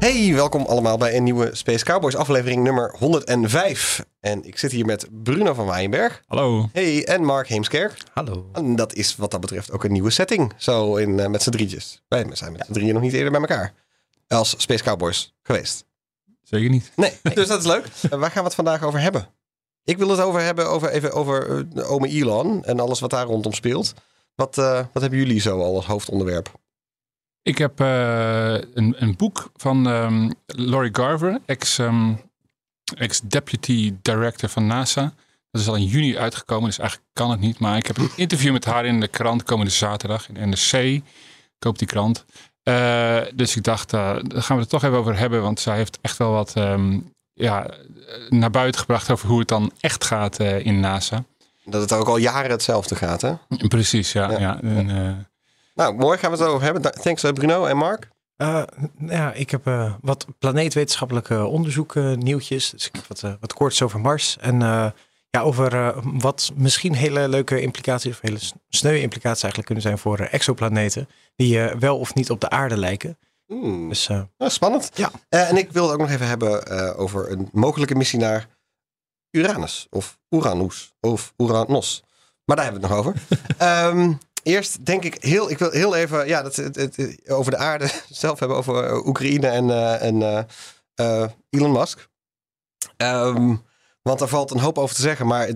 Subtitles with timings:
[0.00, 4.04] Hey, welkom allemaal bij een nieuwe Space Cowboys aflevering nummer 105.
[4.20, 6.22] En ik zit hier met Bruno van Waaienberg.
[6.26, 6.68] Hallo.
[6.72, 8.02] Hey, en Mark Heemskerk.
[8.12, 8.48] Hallo.
[8.52, 10.52] En dat is wat dat betreft ook een nieuwe setting.
[10.56, 12.02] Zo in, eh, met z'n drietjes.
[12.08, 13.72] Wij zijn met z'n drieën nog niet eerder bij elkaar.
[14.28, 15.84] Als Space Cowboys geweest.
[16.42, 16.92] Zeker niet.
[16.96, 17.84] Nee, dus dat is leuk.
[17.84, 19.28] Uh, waar gaan we het vandaag over hebben?
[19.84, 23.26] Ik wil het over hebben over, even over uh, ome Elon en alles wat daar
[23.26, 23.94] rondom speelt.
[24.34, 26.59] Wat, uh, wat hebben jullie zo al als hoofdonderwerp?
[27.50, 32.20] Ik heb uh, een, een, boek van um, Laurie Garver, ex, um,
[32.96, 35.12] ex-deputy director van NASA.
[35.50, 37.58] Dat is al in juni uitgekomen, dus eigenlijk kan het niet.
[37.58, 40.72] Maar ik heb een interview met haar in de krant komende zaterdag in NRC.
[40.72, 41.02] Ik
[41.58, 42.24] koop die krant.
[42.64, 45.42] Uh, dus ik dacht, uh, daar gaan we het toch even over hebben.
[45.42, 47.70] Want zij heeft echt wel wat um, ja,
[48.28, 51.24] naar buiten gebracht over hoe het dan echt gaat in NASA.
[51.64, 53.34] Dat het ook al jaren hetzelfde gaat, hè?
[53.68, 54.30] Precies, ja.
[54.30, 54.38] ja.
[54.38, 54.60] ja.
[54.60, 55.28] En,
[55.80, 56.18] nou, mooi.
[56.18, 56.92] Gaan we het over hebben.
[56.92, 58.08] Thanks Bruno en Mark.
[58.36, 58.62] Uh,
[58.98, 62.70] ja, ik heb uh, wat planeetwetenschappelijke onderzoek uh, nieuwtjes.
[62.70, 64.36] Dus ik heb wat, wat korts over Mars.
[64.40, 64.60] En
[65.30, 68.38] ja, over wat misschien hele leuke implicaties, of hele
[68.68, 71.08] sneu implicaties eigenlijk kunnen zijn voor exoplaneten.
[71.36, 73.18] Die wel of niet op de aarde lijken.
[73.46, 73.88] Mm.
[73.88, 74.90] Dus, nou, spannend.
[74.94, 75.10] Ja.
[75.28, 76.66] en ik wil het ook nog even hebben
[76.96, 78.46] over een mogelijke missie naar
[79.30, 79.86] Uranus.
[79.90, 80.92] Of Uranus.
[81.00, 82.02] Of Uranos.
[82.44, 83.14] Maar daar hebben we het nog
[83.58, 83.92] over.
[83.96, 87.56] um, Eerst denk ik heel, ik wil heel even, ja, dat, het, het, over de
[87.56, 90.46] aarde zelf hebben, over uh, Oekraïne en, uh, en
[91.00, 92.08] uh, Elon Musk.
[92.96, 93.62] Um,
[94.02, 95.48] want daar valt een hoop over te zeggen, maar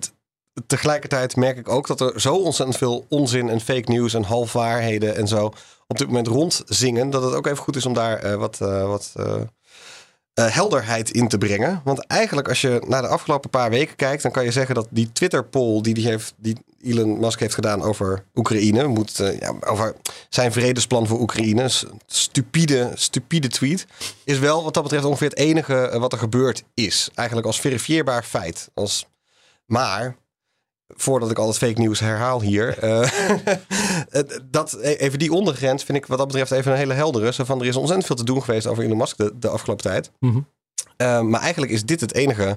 [0.67, 5.17] tegelijkertijd merk ik ook dat er zo ontzettend veel onzin en fake news en halfwaarheden
[5.17, 5.53] en zo
[5.87, 9.13] op dit moment rondzingen, dat het ook even goed is om daar wat, wat
[10.35, 11.81] helderheid in te brengen.
[11.85, 14.87] Want eigenlijk als je naar de afgelopen paar weken kijkt, dan kan je zeggen dat
[14.91, 19.55] die Twitter-poll die, die, heeft, die Elon Musk heeft gedaan over Oekraïne, moet, uh, ja,
[19.61, 19.95] over
[20.29, 21.71] zijn vredesplan voor Oekraïne,
[22.07, 23.87] stupide, stupide tweet,
[24.25, 27.11] is wel wat dat betreft ongeveer het enige uh, wat er gebeurd is.
[27.15, 28.71] Eigenlijk als verifieerbaar feit.
[28.75, 29.07] Als,
[29.67, 30.17] maar
[30.89, 32.77] voordat ik al het fake nieuws herhaal hier.
[34.11, 37.33] Uh, dat, even die ondergrens vind ik wat dat betreft even een hele heldere.
[37.33, 39.85] Zo van, er is ontzettend veel te doen geweest over Elon Musk de, de afgelopen
[39.85, 40.11] tijd.
[40.19, 40.47] Mm -hmm.
[40.97, 42.57] uh, maar eigenlijk is dit het enige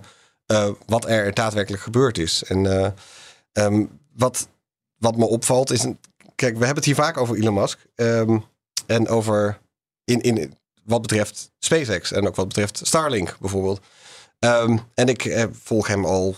[0.86, 2.44] wat er daadwerkelijk gebeurd is.
[2.44, 2.94] En
[3.58, 4.48] um, wat,
[4.98, 5.84] wat me opvalt is...
[5.84, 6.00] Een,
[6.36, 7.86] kijk, we hebben het hier vaak over Elon Musk.
[7.96, 8.46] Um,
[8.86, 9.60] en over
[10.04, 13.80] in, in, wat betreft SpaceX en ook wat betreft Starlink bijvoorbeeld.
[14.40, 16.36] Um, en ik volg hem al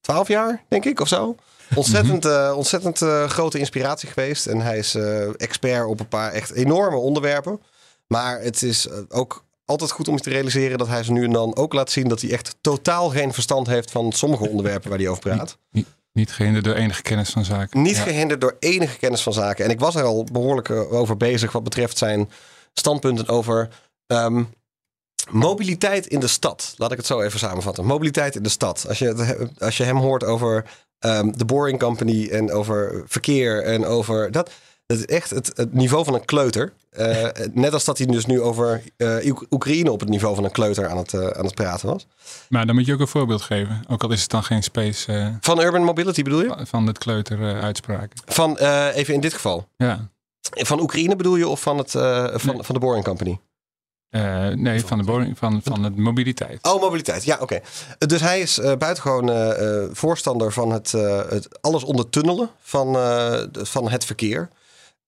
[0.00, 1.36] 12 jaar, denk ik, of zo.
[1.74, 4.46] Ontzettend, uh, ontzettend uh, grote inspiratie geweest.
[4.46, 7.60] En hij is uh, expert op een paar echt enorme onderwerpen.
[8.06, 11.32] Maar het is ook altijd goed om je te realiseren dat hij ze nu en
[11.32, 14.98] dan ook laat zien dat hij echt totaal geen verstand heeft van sommige onderwerpen waar
[14.98, 15.58] hij over praat.
[16.14, 17.82] Niet, gehinderd door enige kennis van zaken.
[17.82, 18.02] Niet ja.
[18.02, 19.64] gehinderd door enige kennis van zaken.
[19.64, 22.30] En ik was er al behoorlijk over bezig wat betreft zijn
[22.72, 23.68] standpunten over.
[24.06, 24.48] Um,
[25.30, 26.74] Mobiliteit in de stad.
[26.76, 27.84] Laat ik het zo even samenvatten.
[27.84, 28.84] Mobiliteit in de stad.
[28.88, 30.64] Als je, als je hem hoort over
[31.00, 34.50] um, de Boring Company en over verkeer en over dat.
[34.86, 36.72] Dat is echt het, het niveau van een kleuter.
[36.98, 40.50] Uh, net als dat hij dus nu over uh, Oekraïne op het niveau van een
[40.50, 42.06] kleuter aan het, uh, aan het praten was.
[42.48, 43.84] Maar dan moet je ook een voorbeeld geven.
[43.88, 45.36] Ook al is het dan geen space.
[45.40, 46.56] van urban mobility bedoel je?
[46.66, 48.22] Van het kleuter uitspraken.
[48.26, 49.68] Van even in dit geval.
[49.76, 50.08] Ja.
[50.50, 52.62] Van Oekraïne bedoel je of van, het, van, nee.
[52.62, 53.38] van de Boring Company?
[54.10, 56.66] Uh, nee, van de, boring, van, van de mobiliteit.
[56.66, 57.24] Oh, mobiliteit.
[57.24, 57.42] Ja, oké.
[57.42, 57.62] Okay.
[57.98, 60.92] Dus hij is uh, buitengewoon uh, voorstander van het,
[61.28, 62.96] het alles ondertunnelen van,
[63.52, 64.48] van het verkeer.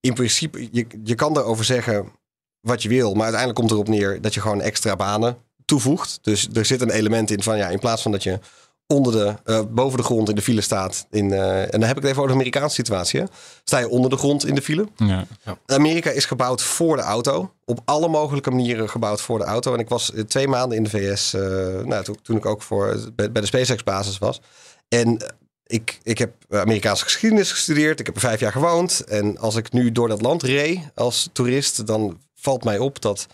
[0.07, 2.13] In principe, je, je kan erover zeggen
[2.61, 6.19] wat je wil, maar uiteindelijk komt erop neer dat je gewoon extra banen toevoegt.
[6.23, 8.39] Dus er zit een element in van ja, in plaats van dat je
[8.87, 11.07] onder de, uh, boven de grond in de file staat.
[11.11, 13.21] In, uh, en dan heb ik het even over de Amerikaanse situatie.
[13.21, 13.27] Hè?
[13.65, 14.89] Sta je onder de grond in de file.
[14.97, 15.59] Ja, ja.
[15.67, 17.53] Amerika is gebouwd voor de auto.
[17.65, 19.75] Op alle mogelijke manieren gebouwd voor de auto.
[19.75, 21.35] En ik was twee maanden in de VS.
[21.35, 21.41] Uh,
[21.85, 24.41] nou, toen, toen ik ook voor, bij, bij de SpaceX basis was.
[24.89, 25.19] En
[25.67, 28.01] ik, ik heb Amerikaanse geschiedenis gestudeerd.
[28.01, 29.05] Ik heb er vijf jaar gewoond.
[29.05, 33.27] En als ik nu door dat land reed als toerist, dan valt mij op dat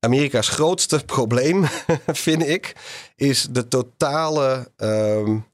[0.00, 1.64] Amerika's grootste probleem,
[2.06, 2.74] vind ik,
[3.16, 5.46] is de totale um,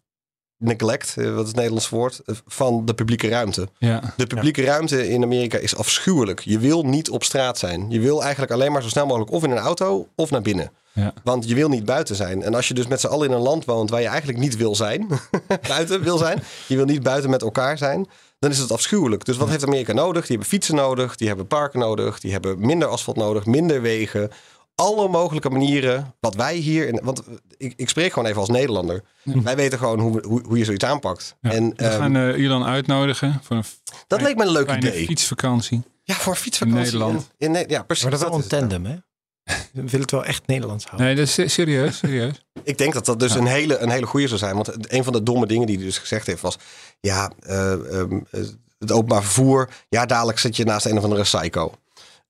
[0.60, 3.68] neglect, eh, wat is het Nederlands woord, eh, van de publieke ruimte.
[3.78, 4.14] Ja.
[4.16, 6.40] De publieke ruimte in Amerika is afschuwelijk.
[6.40, 7.90] Je wil niet op straat zijn.
[7.90, 10.72] Je wil eigenlijk alleen maar zo snel mogelijk of in een auto of naar binnen.
[10.92, 11.12] Ja.
[11.24, 12.42] Want je wil niet buiten zijn.
[12.42, 14.56] En als je dus met z'n allen in een land woont waar je eigenlijk niet
[14.56, 15.06] wil zijn,
[15.68, 18.06] buiten wil zijn, je wil niet buiten met elkaar zijn,
[18.38, 19.24] dan is het afschuwelijk.
[19.24, 20.20] Dus wat heeft Amerika nodig?
[20.20, 24.30] Die hebben fietsen nodig, die hebben parken nodig, die hebben minder asfalt nodig, minder wegen.
[24.74, 27.22] Alle mogelijke manieren, wat wij hier, in, want
[27.56, 29.02] ik, ik spreek gewoon even als Nederlander.
[29.22, 31.36] Wij weten gewoon hoe, hoe, hoe je zoiets aanpakt.
[31.40, 31.50] Ja.
[31.50, 33.64] En We gaan Ilan uitnodigen voor een
[34.06, 35.04] dat leek me een leuk idee.
[35.06, 35.82] fietsvakantie.
[36.02, 36.78] Ja, voor een fietsvakantie.
[36.84, 37.30] In Nederland.
[37.38, 38.02] In, in Ne- ja, precies.
[38.04, 38.96] Maar dat is wel een tandem, hè?
[39.44, 41.06] We willen het wel echt Nederlands houden.
[41.06, 42.44] Nee, dat is se- serieus, serieus.
[42.62, 44.54] Ik denk dat dat dus een, hele, een hele goede zou zijn.
[44.54, 46.56] Want een van de domme dingen die hij dus gezegd heeft was...
[47.00, 48.40] Ja, eh, ehm, eh,
[48.78, 49.68] het openbaar vervoer.
[49.88, 51.72] Ja, dadelijk zit je naast een of andere psycho.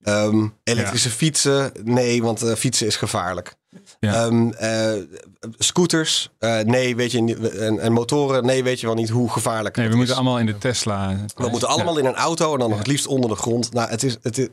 [0.02, 1.72] Ehm, elektrische fietsen.
[1.84, 3.54] Nee, want eh, fietsen is gevaarlijk.
[4.00, 4.14] Ja.
[4.24, 4.92] Ehm, eh,
[5.58, 6.30] scooters.
[6.38, 7.48] eh, nee, weet je niet.
[7.50, 8.44] En, en motoren.
[8.46, 10.20] Nee, weet je wel niet hoe gevaarlijk Nee, het we moeten is.
[10.22, 11.16] allemaal in de Tesla.
[11.34, 13.72] We moeten allemaal in een auto en dan nog het liefst onder de grond.
[13.72, 14.48] Nou, het is, het is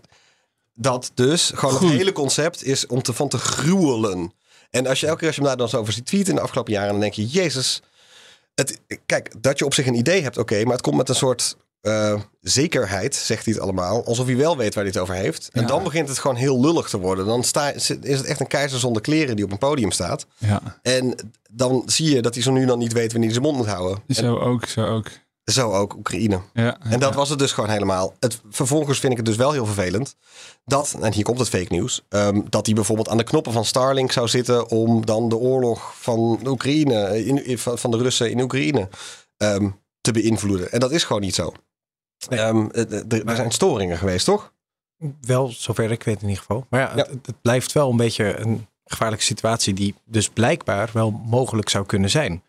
[0.77, 1.51] dat dus.
[1.55, 1.89] Gewoon Goed.
[1.89, 4.33] het hele concept is om te, van te gruwelen.
[4.69, 6.35] En als je elke keer als je hem daar dan zo over ziet tweeten in
[6.35, 7.81] de afgelopen jaren, dan denk je, Jezus.
[8.55, 11.15] Het, kijk, dat je op zich een idee hebt, oké, maar het komt met een
[11.15, 15.15] soort eh, zekerheid, zegt hij het allemaal, alsof hij wel weet waar hij het over
[15.15, 15.49] heeft.
[15.53, 17.25] En dan begint het gewoon heel lullig te worden.
[17.25, 20.25] Dan sta, is het echt een keizer zonder kleren die op een podium staat.
[20.37, 23.53] Ja, En dan zie je dat hij zo nu dan niet weet wanneer hij zijn
[23.53, 24.03] mond moet houden.
[24.07, 25.07] En zo ook, zo ook.
[25.51, 26.39] Zo ook Oekraïne.
[26.53, 28.13] Ja, En dat was het dus gewoon helemaal.
[28.19, 30.15] Het, vervolgens vind ik het dus wel heel vervelend
[30.65, 33.65] dat, en hier komt het fake nieuws, ehm, dat hij bijvoorbeeld aan de knoppen van
[33.65, 37.97] Starlink zou zitten om dan de oorlog van de Oekraïne, in, in- van van de
[37.97, 38.89] Russen in Oekraïne
[39.37, 39.69] ehm,
[40.01, 40.71] te beïnvloeden.
[40.71, 41.53] En dat is gewoon niet zo.
[42.29, 42.39] Nee.
[42.39, 44.53] Ehm, eh, eh, er, er zijn storingen geweest, toch?
[45.21, 46.65] Wel, zover ik weet in ieder geval.
[46.69, 47.03] Maar ja, Ja.
[47.09, 51.85] Het, het blijft wel een beetje een gevaarlijke situatie die dus blijkbaar wel mogelijk zou
[51.85, 52.43] kunnen zijn.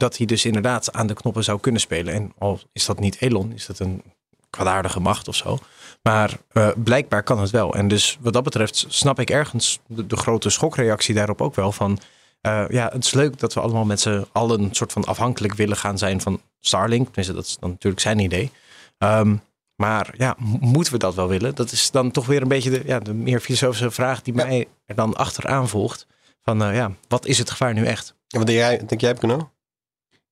[0.00, 2.14] Dat hij dus inderdaad aan de knoppen zou kunnen spelen.
[2.14, 4.02] En al is dat niet Elon, is dat een
[4.50, 5.58] kwaadaardige macht of zo.
[6.02, 7.74] Maar eh, blijkbaar kan het wel.
[7.74, 11.72] En dus wat dat betreft snap ik ergens de, de grote schokreactie daarop ook wel
[11.72, 11.98] van...
[12.40, 15.54] eh, ja, het is leuk dat we allemaal met z'n allen een soort van afhankelijk
[15.54, 17.04] willen gaan zijn van Starlink.
[17.06, 18.50] Tenminste, dat is dan natuurlijk zijn idee.
[18.98, 19.36] Ehm,
[19.76, 21.54] maar ja, moeten we dat wel willen?
[21.54, 24.44] Dat is dan toch weer een beetje de, ja, de meer filosofische vraag die Ja.
[24.46, 26.06] mij er dan achteraan volgt.
[26.42, 28.14] Van eh, ja, wat is het gevaar nu echt?
[28.26, 29.50] Ja, wat denk jij, denk jij Kuno?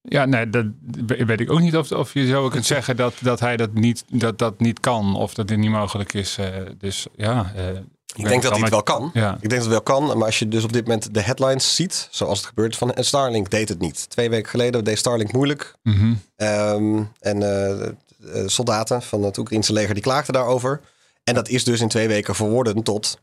[0.03, 0.67] Ja, nee, dat
[1.07, 4.05] weet ik ook niet of, of je zo kunt zeggen dat, dat hij dat niet,
[4.09, 6.39] dat, dat niet kan of dat dit niet mogelijk is.
[6.39, 6.47] eh,
[6.79, 7.53] dus ja.
[7.57, 7.69] eh,
[8.15, 9.11] Ik denk dat hij het wel kan.
[9.13, 11.21] Ja, Ik denk dat het wel kan, maar als je dus op dit moment de
[11.21, 14.11] headlines ziet, zoals het gebeurt van en Starlink deed het niet.
[14.11, 15.75] Twee weken geleden deed Starlink moeilijk.
[15.83, 16.15] mhm.
[16.37, 20.81] Ehm, en eh, soldaten van het Oekraïnse leger die klaagden daarover.
[21.25, 23.19] En dat is dus in twee weken verworden tot...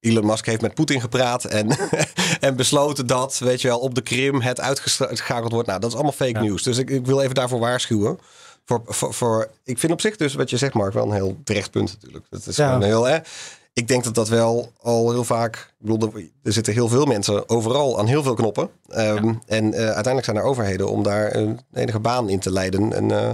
[0.00, 1.76] Elon Musk heeft met Poetin gepraat en,
[2.40, 5.68] en besloten dat, weet je wel, op de Krim het uitgeschakeld wordt.
[5.68, 6.40] Nou, dat is allemaal fake Ja.
[6.40, 6.62] nieuws.
[6.62, 8.18] Dus ik, ik wil even daarvoor waarschuwen.
[8.64, 11.40] Voor, voor, voor, ik vind op zich dus wat je zegt, Mark, wel een heel
[11.44, 12.26] terecht punt natuurlijk.
[12.30, 12.66] Dat is Ja.
[12.66, 13.18] gewoon heel, hè.
[13.76, 15.56] Ik denk dat dat wel al heel vaak.
[15.56, 16.12] Ik bedoel,
[16.42, 18.68] er- zitten heel veel mensen overal aan heel veel knoppen.
[18.88, 22.92] Ehm, En eh, uiteindelijk zijn er overheden om daar een enige baan in te leiden.
[22.92, 23.30] En eh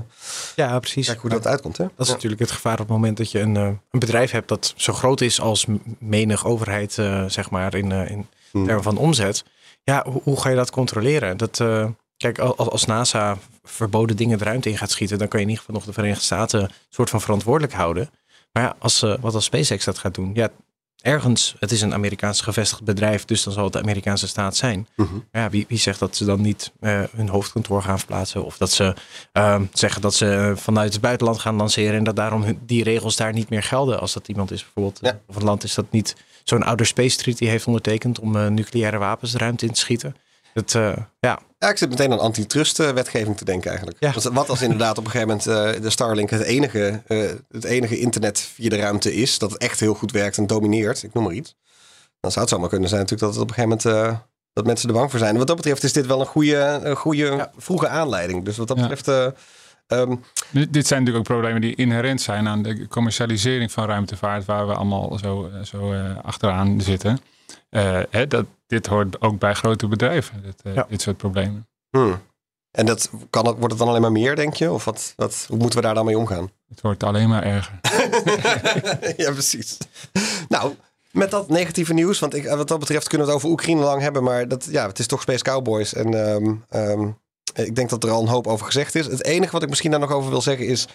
[0.57, 1.07] Ja, precies.
[1.07, 1.77] kijk hoe dat uitkomt.
[1.77, 1.85] Hè?
[1.85, 2.13] Dat is Ja.
[2.13, 4.93] natuurlijk het gevaar op het moment dat je een, eh, een bedrijf hebt dat zo
[4.93, 5.67] groot is als
[5.99, 8.65] menig overheid, eh, zeg maar, in, eh, in Hmm.
[8.65, 9.45] termen van omzet.
[9.83, 11.37] Ja, hoe, hoe ga je dat controleren?
[11.37, 11.87] Dat, eh,
[12.17, 15.45] kijk, al- als, als NASA verboden dingen de ruimte in gaat schieten, dan kan je
[15.47, 18.11] in ieder geval nog de Verenigde Staten een soort van verantwoordelijk houden.
[18.53, 20.49] Maar ja, als, eh, wat als SpaceX dat gaat doen, ja,
[21.03, 24.89] ergens, het is een Amerikaans gevestigd bedrijf, dus dan zal het de Amerikaanse staat zijn.
[24.97, 25.15] Mhm.
[25.33, 28.45] Ja, wie, wie zegt dat ze dan niet eh, hun hoofdkantoor gaan verplaatsen?
[28.45, 28.95] Of dat ze
[29.33, 33.17] ehm, zeggen dat ze vanuit het buitenland gaan lanceren en dat daarom hun- die regels
[33.17, 34.01] daar niet meer gelden.
[34.01, 35.11] Als dat iemand is bijvoorbeeld, Ja.
[35.11, 38.47] eh, of een land is dat niet zo'n outer space treaty heeft ondertekend om eh,
[38.47, 40.17] nucleaire wapens de ruimte in te schieten.
[40.55, 44.01] Dat, eh, ja, Ja, ik zit meteen aan antitrust-wetgeving te denken eigenlijk.
[44.01, 44.13] Ja.
[44.13, 47.19] Want Wat als inderdaad op een gegeven moment eh, de Starlink het enige, eh,
[47.51, 51.03] het enige internet via de ruimte is, dat het echt heel goed werkt en domineert,
[51.03, 51.55] ik noem maar iets.
[52.21, 54.19] Dan zou het zomaar kunnen zijn natuurlijk dat het op een gegeven moment eh,
[54.53, 55.33] dat mensen er bang voor zijn.
[55.33, 57.51] En wat dat betreft is dit wel een goede, een goede Ja.
[57.57, 58.45] vroege aanleiding.
[58.45, 58.89] Dus wat dat Ja.
[58.89, 60.17] betreft, eh, ehm,
[60.71, 64.75] Dit zijn natuurlijk ook problemen die inherent zijn aan de commercialisering van ruimtevaart, waar we
[64.75, 67.19] allemaal zo, eh, zo eh, achteraan zitten.
[67.71, 70.87] Eh, hè, dat, dit hoort ook bij grote bedrijven, dit, eh, Ja.
[70.89, 71.69] dit soort problemen.
[71.91, 72.21] hmm.
[72.71, 74.71] En dat, kan het, wordt het dan alleen maar meer, denk je?
[74.71, 76.51] Of wat, wat, hoe moeten we daar dan mee omgaan?
[76.69, 77.81] Het wordt alleen maar erger.
[79.25, 79.79] ja, precies.
[80.49, 80.75] Nou,
[81.11, 84.01] met dat negatieve nieuws, want ik, wat dat betreft kunnen we het over Oekraïne lang
[84.03, 85.95] hebben, maar dat, ja, het is toch Space Cowboys.
[85.95, 87.09] En ehm, ehm,
[87.55, 89.07] ik denk dat er al een hoop over gezegd is.
[89.07, 90.89] Het enige wat ik misschien daar nog over wil zeggen is,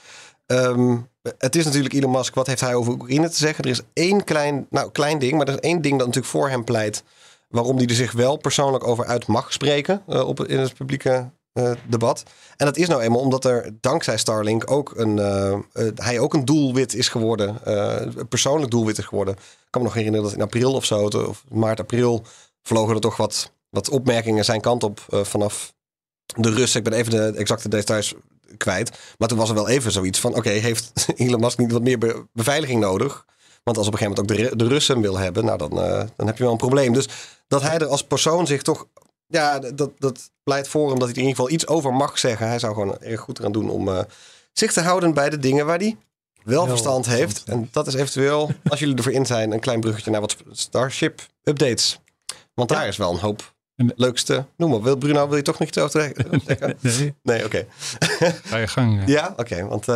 [0.45, 0.97] ehm,
[1.37, 3.63] het is natuurlijk Elon Musk, wat heeft hij over Oekraïne te zeggen?
[3.63, 6.49] Er is één klein, nou klein ding, maar er is één ding dat natuurlijk voor
[6.49, 7.03] hem pleit,
[7.47, 11.29] waarom hij er zich wel persoonlijk over uit mag spreken eh, op, in het publieke
[11.89, 12.23] debat.
[12.57, 15.59] En dat is nou eenmaal omdat er dankzij Starlink ook een, eh, eh,
[15.95, 17.65] hij ook een doelwit is geworden.
[17.65, 19.33] eh, een persoonlijk doelwit is geworden.
[19.33, 22.23] Ik kan me nog herinneren dat in april of zo, of maart, april,
[22.63, 25.73] vlogen er toch wat, wat opmerkingen zijn kant op eh, vanaf
[26.35, 26.79] de Russen.
[26.79, 28.13] Ik ben even de exacte details
[28.57, 28.97] kwijt.
[29.17, 31.97] Maar toen was er wel even zoiets van: oké, heeft Elon Musk niet wat meer
[31.97, 33.25] be- beveiliging nodig?
[33.63, 36.03] Want als op een gegeven moment ook de, de Russen wil hebben, nou dan, eh,
[36.15, 36.93] dan heb je wel een probleem.
[36.93, 37.07] Dus
[37.47, 38.87] dat hij er als persoon zich toch.
[39.27, 42.19] Ja, dat, dat pleit voor hem dat hij er in ieder geval iets over mag
[42.19, 42.47] zeggen.
[42.47, 43.99] Hij zou gewoon erg goed eraan doen om eh,
[44.53, 45.97] zich te houden bij de dingen waar hij
[46.43, 47.43] wel verstand heeft.
[47.45, 51.21] En dat is eventueel, als jullie ervoor in zijn, een klein bruggetje naar wat Starship
[51.43, 51.99] updates.
[52.53, 54.45] Want daar is wel een hoop leukste.
[54.57, 54.81] Noem maar.
[54.81, 56.41] Wil Bruno, wil je toch nog iets over zeggen?
[56.81, 57.65] Nee, Nee, oké.
[58.43, 58.99] ga je gang.
[58.99, 59.03] ja.
[59.05, 59.67] Ja, oké.
[59.67, 59.95] want eh,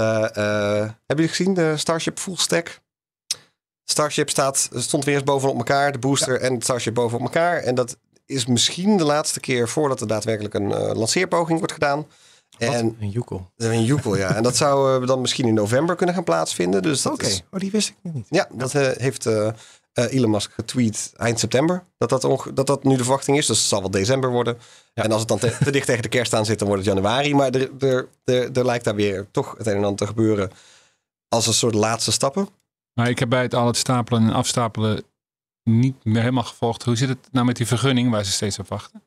[0.79, 2.79] hebben jullie gezien de Starship Full Stack?
[3.85, 5.91] Starship staat, stond weer eens bovenop elkaar.
[5.91, 7.57] De booster en het Starship bovenop elkaar.
[7.57, 11.97] En dat is misschien de laatste keer voordat er daadwerkelijk een eh, lanceerpoging wordt gedaan.
[12.57, 13.51] Wat En een joekel.
[13.57, 14.35] een Joekel, ja.
[14.35, 16.81] En dat zou eh, dan misschien in november kunnen gaan plaatsvinden.
[16.81, 18.25] Dus dat Oké, is- oh, die wist ik nog niet.
[18.29, 19.27] ja, dat eh, heeft
[19.93, 21.83] Elon Musk getweet eind september.
[21.97, 23.45] Dat dat, onge- dat dat nu de verwachting is.
[23.45, 24.57] Dus het zal wel december worden.
[24.93, 26.93] En als het dan te, te dicht tegen de kerst aan zit, dan wordt het
[26.93, 27.35] januari.
[27.35, 30.51] Maar er, er, er, er lijkt daar weer toch het een en ander te gebeuren.
[31.29, 32.47] Als een soort laatste stappen.
[32.93, 35.03] Maar ik heb bij het al het stapelen en afstapelen
[35.63, 36.83] niet meer helemaal gevolgd.
[36.83, 39.03] Hoe zit het nou met die vergunning waar ze steeds op wachten?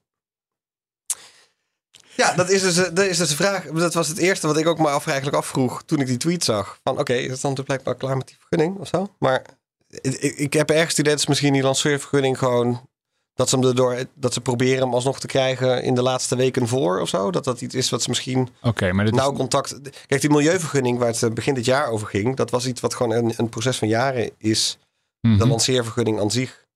[2.16, 3.64] Ja, dat is, dus, eh, dat is dus de vraag.
[3.64, 6.44] Dat was het eerste wat ik ook maar af, eigenlijk afvroeg toen ik die tweet
[6.44, 6.78] zag.
[6.82, 9.14] Van oké, is het dan dus blijkbaar klaar met die vergunning of zo?
[9.18, 9.44] Maar
[9.88, 12.88] ik, ik- ik heb ergens ze misschien die lanceervergunning gewoon...
[13.34, 16.68] Dat ze, hem erdoor, dat ze proberen hem alsnog te krijgen in de laatste weken
[16.68, 17.30] voor of zo.
[17.30, 19.80] Dat dat iets is wat ze misschien Oké, maar dit is, nauw contact...
[20.06, 22.36] Kijk, die milieuvergunning waar het eh, begin dit jaar over ging...
[22.36, 24.78] dat was iets wat gewoon een, een proces van jaren is.
[25.20, 25.38] Mhm.
[25.38, 26.66] De lanceervergunning aan zich.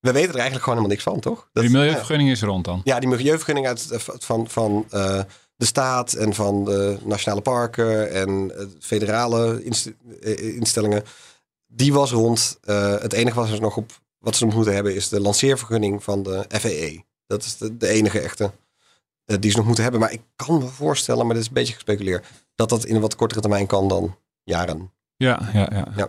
[0.00, 1.48] We weten er eigenlijk gewoon helemaal niks van, toch?
[1.52, 1.78] Dat- die ja.
[1.78, 2.80] milieuvergunning is rond dan.
[2.84, 5.20] Ja, die milieuvergunning uit, eh, van, van eh,
[5.56, 9.92] de staat en van de nationale parken en federale inst-
[10.36, 11.04] instellingen.
[11.66, 12.58] Die was rond.
[13.00, 16.22] Het enige wat ze nog op wat ze nog moeten hebben is de lanceervergunning van
[16.22, 17.02] de FAA.
[17.26, 18.50] Dat is de, de enige echte
[19.24, 20.00] eh, die ze nog moeten hebben.
[20.00, 23.00] Maar ik kan me voorstellen, maar dit is een beetje gespeculeerd, dat dat in een
[23.00, 24.92] wat kortere termijn kan dan jaren.
[25.16, 25.86] Ja, ja, ja.
[25.96, 26.08] Ja.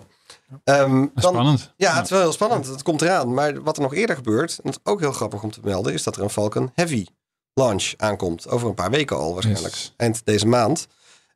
[0.64, 1.74] Ehm, dan, Spannend.
[1.78, 2.68] ja, het is wel heel spannend.
[2.68, 3.34] Het komt eraan.
[3.34, 5.94] Maar wat er nog eerder gebeurt, en dat is ook heel grappig om te melden,
[5.94, 7.06] is dat er een Falcon Heavy
[7.54, 8.50] launch aankomt.
[8.50, 9.74] Over een paar weken al waarschijnlijk.
[9.74, 9.94] Yes.
[9.98, 10.88] Eind deze maand.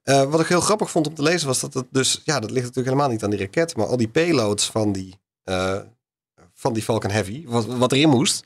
[0.03, 2.51] Eh, wat ik heel grappig vond om te lezen was dat het dus, ja, dat
[2.51, 5.79] ligt natuurlijk helemaal niet aan die raket, maar al die payloads van die, eh,
[6.59, 8.43] van die Falcon Heavy, wat, wat erin moest,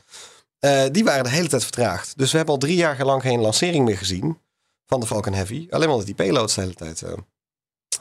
[0.60, 2.18] eh, die waren de hele tijd vertraagd.
[2.18, 4.38] Dus we hebben al drie jaar lang geen lancering meer gezien
[4.86, 5.68] van de Falcon Heavy.
[5.70, 7.14] Alleen omdat die payloads de hele tijd eh,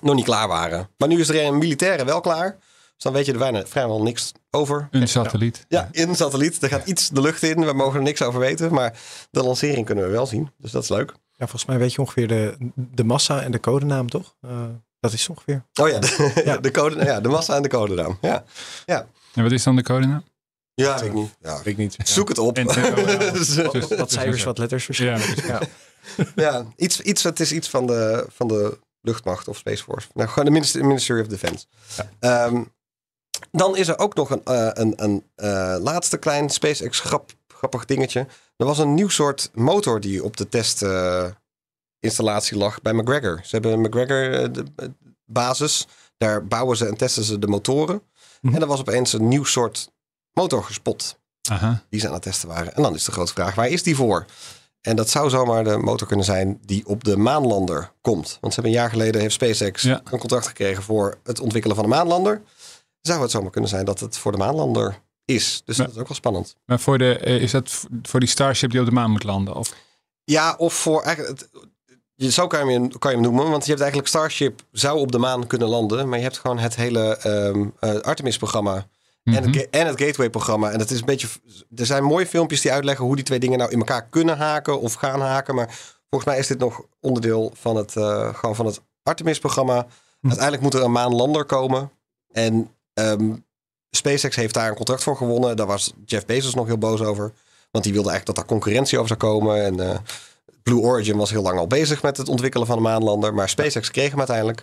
[0.00, 0.88] nog niet klaar waren.
[0.97, 2.59] Maar nu is er een militaire wel klaar.
[2.95, 4.88] Dus dan weet je er bijna, vrijwel niks over.
[4.90, 5.64] Een satelliet.
[5.69, 6.62] Ja, in een satelliet.
[6.62, 7.64] Er gaat iets de lucht in.
[7.64, 8.75] We mogen er niks over weten.
[8.75, 8.99] Maar
[9.31, 10.50] de lancering kunnen we wel zien.
[10.59, 11.11] Dus dat is leuk.
[11.11, 14.35] Ja, volgens mij weet je ongeveer de, de massa en de codenaam, toch?
[14.40, 14.64] Eh,
[15.00, 15.64] dat is ongeveer.
[15.81, 16.57] Oh ja, de, Ja.
[16.66, 18.19] de, code, ja, de massa en de codenaam.
[18.21, 18.45] Ja,
[19.35, 20.21] En wat is dan de code nou?
[20.75, 21.37] ja weet ik niet.
[21.41, 21.97] Ja, Weet ik niet.
[22.05, 22.57] Zoek het op.
[23.97, 25.19] Wat cijfers, wat letters verschillen.
[25.21, 25.61] Ja, dat is- Ja.
[26.35, 30.09] ja, iets, iets, het is iets van de, van de luchtmacht of Space Force.
[30.15, 31.67] Nou, gewoon de Ministry, Ministry of Defense.
[32.19, 32.62] Ehm,
[33.51, 37.85] dan is er ook nog een, eh, een, een eh, laatste klein SpaceX grap, grappig
[37.85, 38.27] dingetje.
[38.57, 43.41] Er was een nieuw soort motor die op de testinstallatie lag bij McGregor.
[43.43, 44.89] Ze hebben een McGregor eh, de, eh,
[45.25, 45.87] basis.
[46.17, 48.03] Daar bouwen ze en testen ze de motoren.
[48.43, 49.93] En er was opeens een nieuw soort
[50.33, 51.19] motor gespot
[51.51, 51.83] Aha.
[51.91, 52.75] die ze aan het testen waren.
[52.75, 54.27] En dan is de grote vraag, waar is die voor?
[54.81, 58.39] En dat zou zomaar de motor kunnen zijn die op de maanlander komt.
[58.41, 60.01] Want ze hebben een jaar geleden heeft SpaceX Ja.
[60.11, 62.43] een contract gekregen voor het ontwikkelen van een maanlander.
[63.01, 65.63] Zou het zomaar kunnen zijn dat het voor de maanlander is.
[65.65, 66.57] Dus dat is ook wel spannend.
[66.67, 69.55] Maar voor de, eh, is dat voor die Starship die op de maan moet landen?
[69.55, 69.75] Of?
[70.25, 71.49] Ja, of voor eigenlijk...
[72.23, 73.50] Je, zo kan je, hem, kan je hem noemen.
[73.50, 76.09] Want je hebt eigenlijk Starship zou op de maan kunnen landen.
[76.09, 77.17] Maar je hebt gewoon het hele
[77.81, 78.87] eh, Artemis-programma.
[79.25, 79.59] En, het, Mhm.
[79.71, 80.71] en het Gateway-programma.
[80.71, 81.29] En het is een beetje.
[81.76, 84.81] Er zijn mooie filmpjes die uitleggen hoe die twee dingen nou in elkaar kunnen haken
[84.81, 85.55] of gaan haken.
[85.55, 85.79] Maar
[86.11, 89.87] volgens mij is dit nog onderdeel van het, eh, gewoon van het Artemis-programma.
[90.23, 91.91] Uiteindelijk moet er een maanlander komen.
[92.33, 93.33] En ehm,
[93.91, 95.57] SpaceX heeft daar een contract voor gewonnen.
[95.57, 97.33] Daar was Jeff Bezos nog heel boos over.
[97.71, 99.64] Want die wilde eigenlijk dat daar concurrentie over zou komen.
[99.64, 99.99] En eh,
[100.62, 103.35] Blue Origin was heel lang al bezig met het ontwikkelen van een maanlander.
[103.35, 104.62] Maar SpaceX kreeg hem uiteindelijk.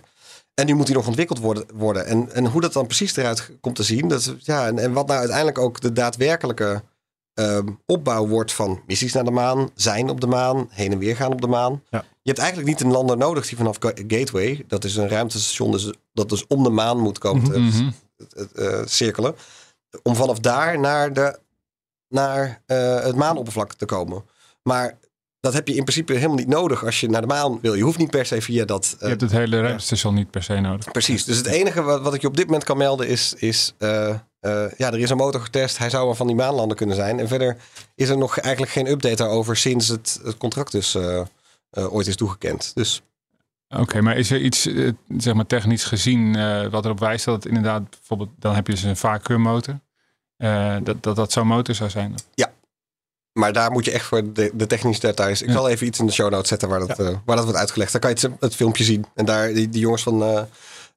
[0.54, 1.66] En nu moet hij nog ontwikkeld worden.
[1.74, 2.06] worden.
[2.06, 4.08] En, en hoe dat dan precies eruit komt te zien.
[4.08, 6.84] Dat, ja, en, en wat nou uiteindelijk ook de daadwerkelijke
[7.34, 9.70] ehm, opbouw wordt van missies naar de maan.
[9.76, 10.68] Zijn op de maan.
[10.70, 11.84] Heen en weer gaan op de maan.
[11.90, 12.04] Ja.
[12.22, 14.64] Je hebt eigenlijk niet een lander nodig die vanaf Ga- Gateway.
[14.68, 17.90] Dat is een ruimtestation dus, dat dus om de maan moet komen te Mhm.
[18.34, 19.36] het, eh, cirkelen.
[20.04, 21.40] Om vanaf daar naar, de,
[22.08, 24.24] naar eh, het maanoppervlak te komen.
[24.64, 24.98] Maar
[25.40, 27.74] dat heb je in principe helemaal niet nodig als je naar de maan wil.
[27.74, 28.96] Je hoeft niet per se via dat.
[29.00, 30.92] Je eh, hebt het hele ruimtestation niet per se nodig.
[30.92, 31.24] Precies.
[31.24, 34.10] Dus het enige wat, wat ik je op dit moment kan melden is, is eh,
[34.10, 34.18] eh,
[34.78, 35.78] ja, er is een motor getest.
[35.78, 37.20] Hij zou wel van die maanlander kunnen zijn.
[37.20, 37.58] En verder
[37.96, 41.20] is er nog eigenlijk geen update daarover sinds het, het contract dus eh,
[41.70, 42.72] eh, ooit is toegekend.
[42.76, 43.02] Dus
[43.78, 47.36] Oké, maar is er iets, eh, zeg maar technisch gezien, eh, wat erop wijst dat
[47.36, 49.80] het inderdaad, bijvoorbeeld, dan heb je dus een vacuümmotor.
[50.38, 52.16] eh, dat, dat dat zo'n motor zou zijn?
[53.40, 55.42] Maar daar moet je echt voor de, de technische details.
[55.42, 55.54] Ik Ja.
[55.54, 57.92] zal even iets in de show notes zetten waar dat, eh, waar dat wordt uitgelegd.
[57.92, 59.06] Dan kan je het, het filmpje zien.
[59.16, 60.42] En daar, die, die jongens van eh,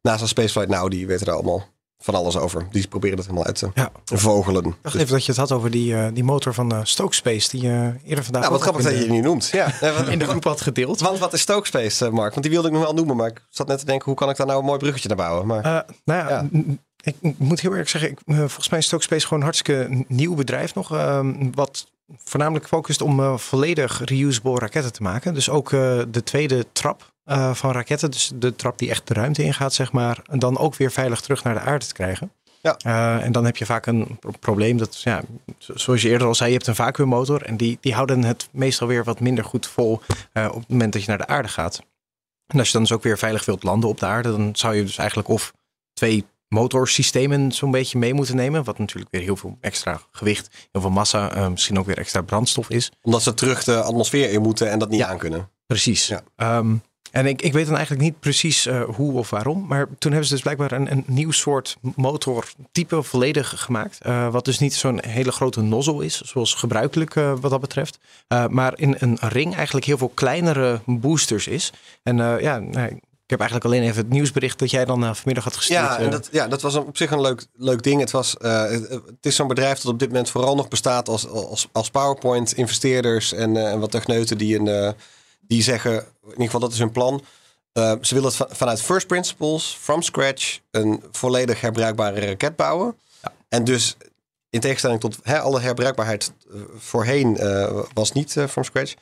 [0.03, 1.65] NASA Spaceflight Now, die weten er allemaal
[1.99, 2.67] van alles over.
[2.71, 3.91] Die proberen dat helemaal uit te Ja.
[4.05, 4.65] vogelen.
[4.65, 6.81] Ik dacht Dus- even dat je het had over die, eh, die motor van eh
[6.83, 7.49] Stoke Space.
[7.51, 9.49] Die eh eerder vandaag nou, wat grappig dat je die nu noemt.
[9.49, 9.81] Ja.
[10.11, 11.01] In de groep had gedeeld.
[11.01, 12.31] Want wat is Stokespace, eh, Mark?
[12.31, 14.31] Want die wilde ik nog wel noemen, maar ik zat net te denken, hoe kan
[14.31, 15.47] ik daar nou een mooi bruggetje naar bouwen?
[15.47, 15.63] Maar
[16.05, 16.49] nou ja,
[17.05, 20.35] Ik, moet heel eerlijk zeggen, ik, volgens mij is Stoke Space gewoon een hartstikke nieuw
[20.35, 20.93] bedrijf nog.
[20.93, 21.87] ehm, wat
[22.25, 25.35] voornamelijk focust om eh, volledig reusable raketten te maken.
[25.35, 29.15] Dus ook eh, de tweede trap eh, van raketten, dus de trap die echt de
[29.15, 30.19] ruimte ingaat, zeg maar.
[30.31, 32.33] En dan ook weer veilig terug naar de aarde te krijgen.
[32.61, 32.77] Ja.
[33.21, 35.23] En dan heb je vaak een pro- probleem dat, ja,
[35.59, 37.43] zo- zoals je eerder al zei, je hebt een vacuümmotor.
[37.43, 39.93] En die, die houden het meestal weer wat minder goed vol
[40.35, 41.83] op het moment dat je naar de aarde gaat.
[42.47, 44.75] En als je dan dus ook weer veilig wilt landen op de aarde, dan zou
[44.75, 45.53] je dus eigenlijk of
[45.93, 48.65] twee motorsystemen zo'n beetje mee moeten nemen.
[48.65, 52.23] Wat natuurlijk weer heel veel extra gewicht, heel veel massa, eh, misschien ook weer extra
[52.23, 52.91] brandstof is.
[53.03, 55.51] omdat ze terug de atmosfeer in moeten en dat niet aankunnen.
[55.67, 56.07] Precies.
[56.07, 56.23] Ja.
[56.37, 56.75] Ehm,
[57.11, 59.67] en ik, ik weet dan eigenlijk niet precies eh, hoe of waarom.
[59.67, 63.99] Maar toen hebben ze dus blijkbaar een, een nieuw soort motortype volledig gemaakt.
[64.01, 67.99] eh, wat dus niet zo'n hele grote nozzle is, zoals gebruikelijk wat dat betreft.
[68.49, 71.73] Maar in een ring eigenlijk heel veel kleinere boosters is.
[72.03, 72.63] En ja,
[73.25, 75.81] ik heb eigenlijk alleen even het nieuwsbericht dat jij dan eh, vanmiddag had gestuurd.
[75.81, 78.01] Ja, en eh, dat, ja, dat was op zich een leuk, leuk ding.
[78.01, 81.29] Het, was, eh, het, is zo'n bedrijf dat op dit moment vooral nog bestaat als,
[81.29, 84.95] als, als PowerPoint-investeerders en, en wat techneuten die, een,
[85.41, 87.25] die zeggen, in ieder geval dat is hun plan.
[88.01, 92.97] Ze willen vanuit first principles, from scratch, een volledig herbruikbare raket bouwen.
[93.49, 93.97] En dus
[94.51, 96.33] in tegenstelling tot hè, alle herbruikbaarheid
[96.77, 97.39] voorheen
[97.95, 98.95] was niet from scratch.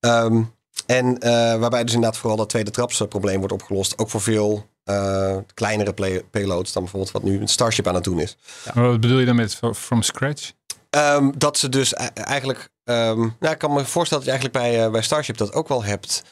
[0.00, 0.42] Ehm,
[0.86, 3.98] en eh, waarbij dus inderdaad vooral dat tweede trapsprobleem wordt opgelost.
[3.98, 8.04] Ook voor veel eh, kleinere play- payloads dan bijvoorbeeld wat nu een Starship aan het
[8.04, 8.36] doen is.
[8.74, 10.52] Maar Wat bedoel je dan met from scratch?
[10.90, 12.68] Ehm, dat ze dus e- eigenlijk...
[12.84, 15.68] ehm, nou, ik kan me voorstellen dat je eigenlijk bij, eh, bij Starship dat ook
[15.68, 16.22] wel hebt.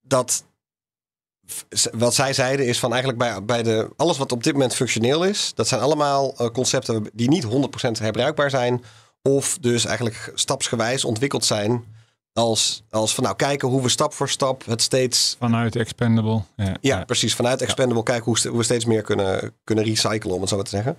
[0.00, 0.44] Dat...
[1.92, 5.24] Wat zij zeiden is van eigenlijk bij, bij de, alles wat op dit moment functioneel
[5.24, 7.48] is, dat zijn allemaal concepten die niet 100%
[7.98, 8.84] herbruikbaar zijn.
[9.22, 11.84] Of dus eigenlijk stapsgewijs ontwikkeld zijn
[12.38, 16.42] als, als van nou kijken hoe we stap voor stap het steeds Vanuit expendable?
[16.56, 17.34] Ja, ja, precies.
[17.34, 20.70] Vanuit Expendable kijken hoe we steeds meer kunnen, kunnen recyclen, om het zo maar te
[20.70, 20.96] zeggen.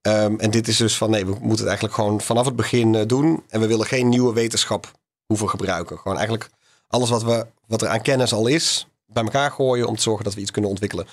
[0.00, 2.94] Ehm, en dit is dus van nee, we moeten het eigenlijk gewoon vanaf het begin
[2.94, 3.42] eh, doen.
[3.48, 4.92] En we willen geen nieuwe wetenschap
[5.26, 5.98] hoeven gebruiken.
[5.98, 6.50] Gewoon eigenlijk
[6.88, 10.24] alles wat, we, wat er aan kennis al is, bij elkaar gooien om te zorgen
[10.24, 11.06] dat we iets kunnen ontwikkelen.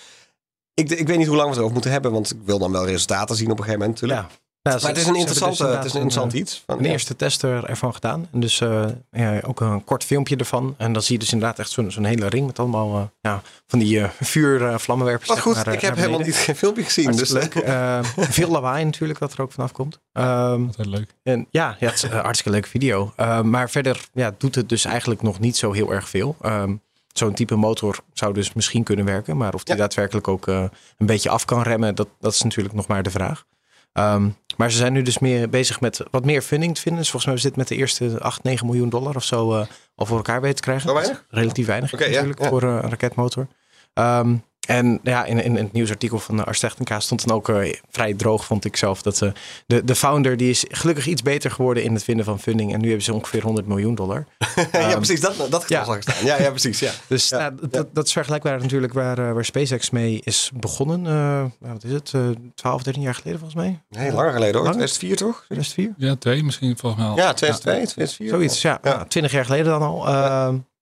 [0.73, 2.71] Ik, ik weet niet hoe lang we het erover moeten hebben, want ik wil dan
[2.71, 4.29] wel resultaten zien op een gegeven moment natuurlijk.
[4.29, 4.37] ja.
[4.73, 6.63] Maar het is een dus interessante, het is een interessant iets.
[6.65, 6.89] Van, een ja.
[6.89, 8.27] eerste tester ervan gedaan.
[8.31, 10.75] En dus eh, ja, ook een kort filmpje ervan.
[10.77, 13.41] En dan zie je dus inderdaad echt zo'n zo'n hele ring met allemaal eh, ja,
[13.67, 15.29] van die eh vuurvlammenwerpers.
[15.29, 17.11] Wat goed, ik heb helemaal niet geen filmpje gezien.
[17.11, 17.55] Dus leuk.
[17.55, 17.99] Eh,
[18.39, 19.99] veel lawaai natuurlijk dat er ook vanaf komt.
[20.13, 21.15] Ehm, Altijd leuk.
[21.23, 23.13] en ja, ja, het is een hartstikke leuke video.
[23.19, 26.35] Uh, maar verder ja, doet het dus eigenlijk nog niet zo heel erg veel.
[26.45, 26.81] Um,
[27.13, 29.37] Zo'n type motor zou dus misschien kunnen werken.
[29.37, 29.79] Maar of die Ja.
[29.79, 30.63] daadwerkelijk ook uh,
[30.97, 33.45] een beetje af kan remmen, dat, dat is natuurlijk nog maar de vraag.
[33.93, 37.01] Um, maar ze zijn nu dus meer bezig met wat meer funding te vinden.
[37.01, 40.05] Dus volgens mij dit met de eerste 8, 9 miljoen dollar of zo uh, al
[40.05, 40.89] voor elkaar weten te krijgen.
[40.89, 41.25] Zo weinig?
[41.29, 42.49] Relatief weinig natuurlijk ja.
[42.49, 43.47] voor uh, een raketmotor.
[43.93, 48.13] Um, en ja, in, in, het nieuwsartikel van Ars Technica stond dan ook uh, vrij
[48.13, 49.01] droog, vond ik zelf.
[49.01, 49.31] Dat uh,
[49.65, 52.73] de, de founder die is gelukkig iets beter geworden in het vinden van funding.
[52.73, 54.25] En nu hebben ze ongeveer 100 miljoen dollar.
[54.71, 55.21] ja, precies.
[55.21, 55.85] Dat, dat ja.
[55.85, 56.25] zag ik staan.
[56.25, 56.79] Ja, ja, precies.
[56.79, 56.91] Ja.
[57.07, 61.05] Dus Ja, nou, dat, dat is vergelijkbaar natuurlijk waar, uh, waar SpaceX mee is begonnen.
[61.05, 62.13] Uh, wat is het?
[62.55, 63.81] 12, 13 jaar geleden volgens mij?
[63.89, 64.63] Nee, langer geleden hoor.
[64.63, 64.87] Langer?
[64.87, 65.43] 2004 toch?
[65.45, 65.93] 2004?
[65.97, 67.17] Ja, twee misschien volgens mij al.
[67.17, 68.29] Ja, 2002, 2004.
[68.29, 68.79] Zoiets, ja.
[68.83, 68.95] Ja.
[68.95, 70.07] Nou, 20 jaar geleden dan al.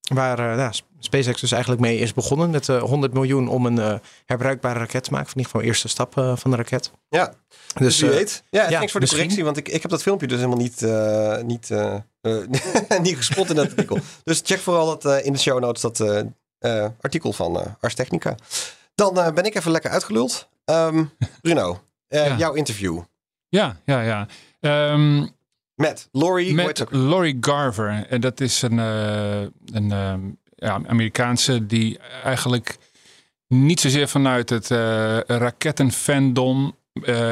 [0.07, 3.77] Waar uh, ja, SpaceX dus eigenlijk mee is begonnen met uh, 100 miljoen om een
[3.77, 3.93] uh,
[4.25, 5.29] herbruikbare raket te maken.
[5.29, 6.91] Van in ieder geval de eerste stap uh, van de raket.
[7.09, 7.33] Ja,
[7.75, 8.43] dus wie uh, weet.
[8.49, 10.81] Ja, ja, thanks voor de correctie, want ik, ik heb dat filmpje dus helemaal niet,
[10.81, 11.95] uh, niet, uh,
[13.01, 13.99] niet gespot in dat artikel.
[14.23, 15.99] dus check vooral het, uh, in de show notes dat
[16.59, 18.35] uh, artikel van Ars Technica.
[18.95, 20.49] Dan ben ik even lekker uitgeluld.
[20.65, 22.37] Um, Bruno, ja.
[22.37, 23.01] jouw interview.
[23.49, 24.27] Ja, ja, ja.
[24.93, 25.35] Um,
[25.77, 28.05] met Laurie Met Laurie Garver.
[28.09, 30.13] En dat is een, uh, een uh,
[30.55, 32.77] ja, Amerikaanse die eigenlijk
[33.47, 36.75] niet zozeer vanuit het uh, rakettenfandom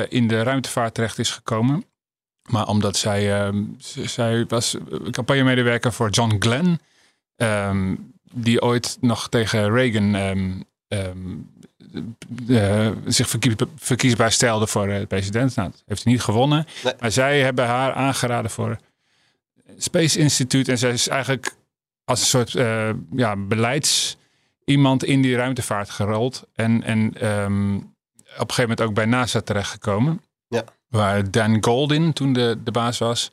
[0.10, 1.86] in de ruimtevaart terecht is gekomen.
[2.50, 3.64] Maar omdat zij, ehm,
[4.06, 4.78] zij was
[5.12, 6.80] campagnemedewerker voor John Glenn.
[7.36, 7.96] ehm,
[8.34, 10.16] die ooit nog tegen Reagan
[10.88, 11.38] ehm,
[12.50, 15.56] eh, zich verkie- verkiesbaar stelde voor eh, president.
[15.56, 16.66] Nou, dat heeft hij niet gewonnen.
[16.84, 16.94] Nee.
[17.00, 18.78] Maar zij hebben haar aangeraden voor
[19.78, 20.72] Space Institute.
[20.72, 21.56] En zij is eigenlijk
[22.04, 24.18] als een soort eh, ja, beleids
[24.66, 26.48] iemand in die ruimtevaart gerold.
[26.54, 27.84] En, en ehm, op
[28.24, 30.22] een gegeven moment ook bij NASA terechtgekomen.
[30.48, 30.64] Ja.
[30.88, 33.32] Waar Dan Goldin toen de, de baas was.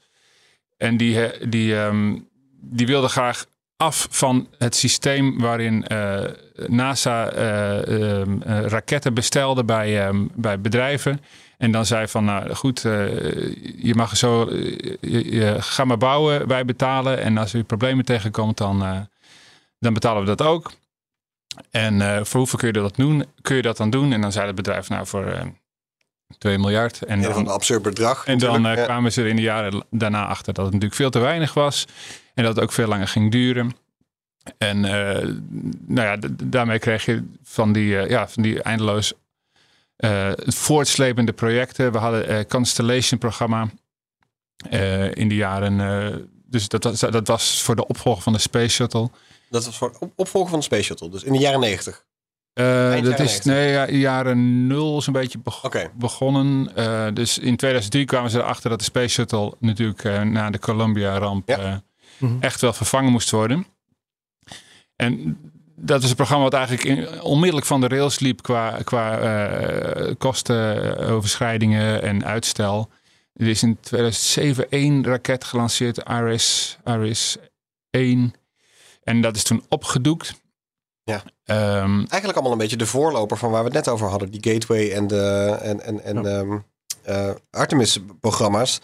[0.76, 2.18] En die, die, ehm,
[2.60, 3.46] die wilde graag
[3.82, 6.20] af van het systeem waarin eh,
[6.66, 11.20] NASA eh, ehm, eh, raketten bestelde bij, ehm, bij bedrijven.
[11.58, 16.64] En dan zei van, nou goed, je mag zo, je, je- ga maar bouwen, wij
[16.64, 17.18] betalen.
[17.22, 19.08] En als u problemen tegenkomt, dan,
[19.78, 20.72] dan betalen we dat ook.
[21.70, 23.24] En voor hoeveel kun je dat doen?
[23.42, 24.12] Kun je dat dan doen?
[24.12, 25.40] En dan zei het bedrijf, nou voor eh
[26.38, 27.02] 2 miljard.
[27.02, 28.26] En Een van dan, een absurd bedrag.
[28.26, 28.84] en dan natuurlijk.
[28.86, 31.86] kwamen ze er in de jaren daarna achter dat het natuurlijk veel te weinig was.
[32.34, 33.76] En dat het ook veel langer ging duren.
[34.58, 35.28] En eh,
[35.86, 39.12] nou ja, daarmee kreeg je van die, eh, ja, van die eindeloos
[39.96, 41.92] eh, voortslepende projecten.
[41.92, 43.68] We hadden Constellation programma
[44.70, 46.30] eh, in de jaren.
[46.46, 49.10] dus dat was, dat was voor de opvolger van de Space Shuttle.
[49.50, 51.08] Dat was voor op, opvolger van de Space Shuttle.
[51.10, 52.04] Dus in de jaren negentig.
[52.52, 56.64] Eind dat jaren is nee, ja, jaren nul is een beetje beg- begonnen.
[57.14, 61.48] Dus in 2003 kwamen ze erachter dat de Space Shuttle natuurlijk eh, na de Columbia-ramp
[61.48, 61.82] Ja.
[62.22, 62.36] Mhm.
[62.40, 63.66] echt wel vervangen moest worden.
[64.96, 65.38] En
[65.76, 70.14] dat is een programma wat eigenlijk in- onmiddellijk van de rails liep qua, qua eh,
[70.18, 72.88] kostenoverschrijdingen en uitstel.
[73.34, 77.36] Er is in 2007 één raket gelanceerd, Iris, Iris
[77.90, 78.34] 1.
[79.02, 80.40] En dat is toen opgedoekt.
[81.04, 81.22] Ja.
[81.44, 84.30] Ehm, Eigenlijk allemaal een beetje de voorloper van waar we het net over hadden.
[84.30, 86.58] Die Gateway en de en, en, en, ehm,
[87.02, 88.78] eh, Artemis-programma's.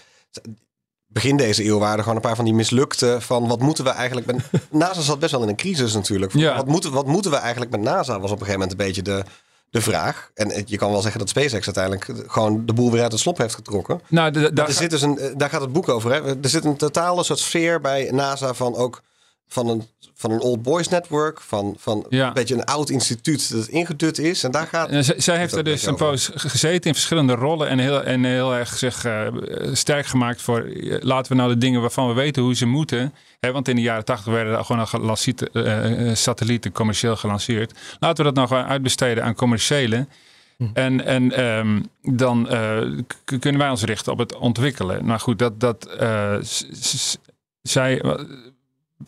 [1.08, 3.90] Begin deze eeuw waren er gewoon een paar van die mislukte van wat moeten we
[3.90, 4.36] eigenlijk met...
[4.70, 6.32] NASA zat best wel in een crisis natuurlijk.
[6.32, 6.56] Ja.
[6.56, 9.02] Wat, moeten, wat moeten we eigenlijk met NASA was op een gegeven moment een beetje
[9.02, 9.22] de,
[9.70, 10.30] de vraag.
[10.34, 13.38] En je kan wel zeggen dat SpaceX uiteindelijk gewoon de boel weer uit het slop
[13.38, 14.00] heeft getrokken.
[14.08, 16.12] nou, daar er zit dus een, eh, daar gaat het boek over.
[16.12, 16.42] Hè?
[16.42, 19.02] Er zit een totale soort sfeer bij NASA van ook
[19.48, 21.40] van een, van een old boys network.
[21.40, 22.26] Van, van Ja.
[22.26, 24.44] een beetje een oud instituut dat ingedut is.
[24.44, 24.88] En daar gaat...
[24.88, 28.24] En zij, zij heeft er dus een poos gezeten in verschillende rollen en heel, en
[28.24, 29.26] heel erg zich eh,
[29.72, 33.14] sterk gemaakt voor eh, laten we nou de dingen waarvan we weten hoe ze moeten.
[33.40, 35.16] Hè, want in de jaren tachtig werden er gewoon al
[35.52, 37.78] eh, satellieten commercieel gelanceerd.
[37.98, 40.06] Laten we dat nou gewoon uitbesteden aan commerciële.
[40.74, 42.80] En, en ehm, dan eh,
[43.24, 45.06] kunnen wij ons richten op het ontwikkelen.
[45.06, 46.36] Nou goed, dat, dat eh,
[47.62, 48.02] zij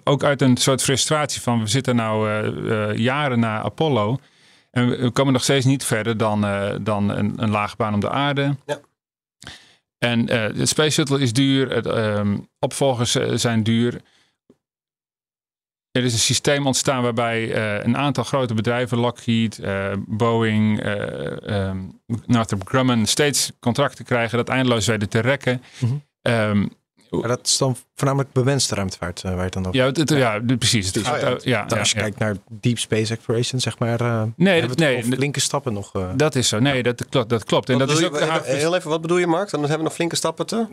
[0.05, 4.19] ook uit een soort frustratie van we zitten nou eh, eh, jaren na Apollo.
[4.71, 7.95] En we- we komen nog steeds niet verder dan, eh, dan een, een lage baan
[7.95, 8.57] om de aarde.
[8.67, 8.81] Ja.
[9.99, 14.01] En eh, de Space Shuttle is duur, het, ehm, opvolgers zijn duur.
[15.91, 21.49] Er is een systeem ontstaan waarbij eh, een aantal grote bedrijven, Lockheed, eh, Boeing, eh,
[21.69, 21.79] ehm,
[22.27, 25.63] Northrop Grumman, steeds contracten krijgen dat eindeloos weten te rekken.
[26.23, 26.67] Ehm,
[27.11, 30.11] Maar dat is dan voornamelijk bewenste ruimtevaart eh, waar je het dan over ja, het,
[30.11, 30.87] ja, precies.
[30.87, 31.31] Het, Oh, ja.
[31.31, 31.79] het- ja, hebt.
[31.79, 34.01] Als je kijkt naar deep space exploration, zeg maar.
[34.01, 35.95] eh Nee, we nee, flinke stappen nog.
[35.95, 36.03] eh.
[36.17, 36.59] Dat is zo.
[36.59, 37.29] Nee, dat klopt.
[37.29, 37.69] Dat klopt.
[37.69, 39.51] En Wat dat is ook je- haar- even- heel even, wat bedoel je Mark?
[39.51, 40.67] Dan hebben we nog flinke stappen te...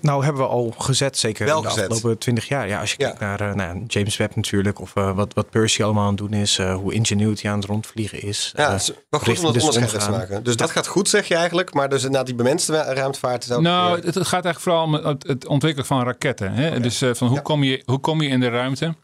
[0.00, 1.90] Nou, hebben we al gezet, zeker Wel in de gezet.
[1.90, 2.68] afgelopen twintig jaar.
[2.68, 3.04] Ja, als je Ja.
[3.06, 6.18] kijkt naar nou, ja, James Webb natuurlijk, of eh, wat, wat Percy allemaal aan het
[6.18, 8.52] doen is, eh, hoe Ingenuity aan het rondvliegen is.
[8.56, 10.42] Ja, is wel goed om dat onderscheid te maken.
[10.44, 11.74] Dus dat gaat goed, zeg je eigenlijk.
[11.74, 13.60] Maar dus na die bemenste ruimtevaart is ook...
[13.60, 16.54] Nou, het, gaat eigenlijk vooral om het, het ontwikkelen van raketten.
[16.72, 16.80] Hè?
[16.80, 17.42] Dus eh, van hoe, Ja.
[17.42, 18.94] kom je, hoe kom je in de ruimte?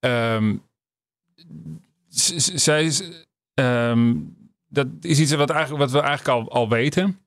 [0.00, 0.56] Ehm,
[2.08, 3.02] zij is,
[3.54, 4.14] ehm,
[4.68, 7.18] dat is iets wat, eigenlijk, wat we eigenlijk al, al weten.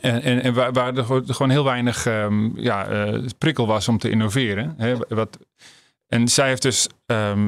[0.00, 3.98] En, en, en waar, waar er gewoon- heel weinig ehm, ja, eh, prikkel was om
[3.98, 4.74] te innoveren.
[4.76, 4.96] Hè?
[5.08, 5.38] Wat,
[6.06, 7.38] en zij heeft dus eh,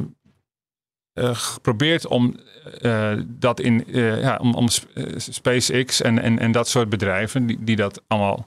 [1.34, 2.36] geprobeerd om
[2.80, 6.88] eh, dat in eh, ja, om, om Sp- eh, SpaceX en, en, en dat soort
[6.88, 8.46] bedrijven, die, die dat allemaal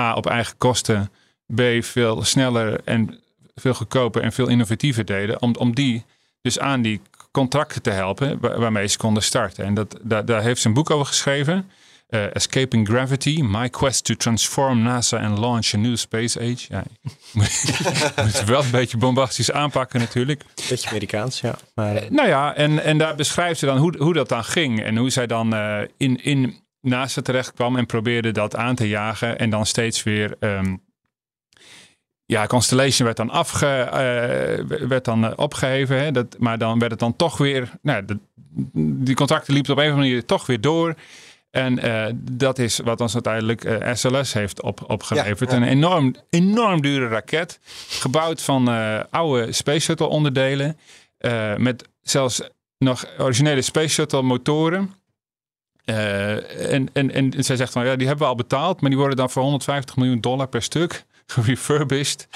[0.00, 1.10] A op eigen kosten,
[1.54, 3.20] B veel sneller en
[3.54, 6.04] veel goedkoper en veel innovatiever deden, om, om die
[6.42, 7.00] dus aan die
[7.32, 9.64] contracten te helpen wa- waarmee ze konden starten.
[9.64, 11.70] En dat, daar, daar heeft ze een boek over geschreven.
[12.08, 16.66] eh, Escaping Gravity, My Quest to Transform NASA and Launch a New Space Age.
[16.68, 16.84] Ja,
[17.32, 20.42] je moet wel een beetje bombastisch aanpakken natuurlijk.
[20.68, 21.54] Beetje Amerikaans, ja.
[21.74, 24.82] Maar eh, Nou ja, en, en daar beschrijft ze dan hoe, hoe dat dan ging.
[24.82, 28.88] En hoe zij dan eh, in, in NASA terecht kwam en probeerde dat aan te
[28.88, 29.38] jagen.
[29.38, 30.36] En dan steeds weer.
[30.40, 30.76] ehm,
[32.28, 35.98] ja, Constellation werd dan, afge, eh, werd dan eh, opgeheven.
[35.98, 37.70] Hè, dat, maar dan werd het dan toch weer.
[37.82, 38.18] Nou, de,
[39.04, 40.94] die contracten liepen op een of andere manier toch weer door.
[41.50, 45.50] En eh, dat is wat ons uiteindelijk SLS heeft op, opgeleverd.
[45.50, 45.62] Ja, ja.
[45.62, 47.60] Een enorm, enorm dure raket.
[47.88, 48.68] Gebouwd van
[49.10, 50.78] oude Space Shuttle onderdelen.
[51.56, 52.42] met zelfs
[52.78, 54.94] nog originele Space Shuttle motoren.
[55.84, 58.80] En, en, en zij zegt van ja, die hebben we al betaald.
[58.80, 62.28] Maar die worden dan voor 150 miljoen dollar per stuk gerefurbished.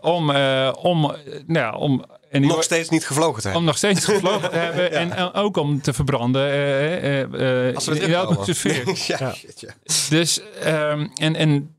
[0.00, 3.60] om, eh, om, nou ja, om, en Nog steeds niet gevlogen te hebben.
[3.60, 4.92] om nog steeds gevlogen te hebben.
[4.92, 7.20] En ook om te verbranden eh,
[7.68, 8.38] eh, Als we in de komen.
[8.38, 8.86] atmosfeer.
[9.18, 9.74] ja, shit, ja.
[10.08, 11.74] Dus, ehm, en, en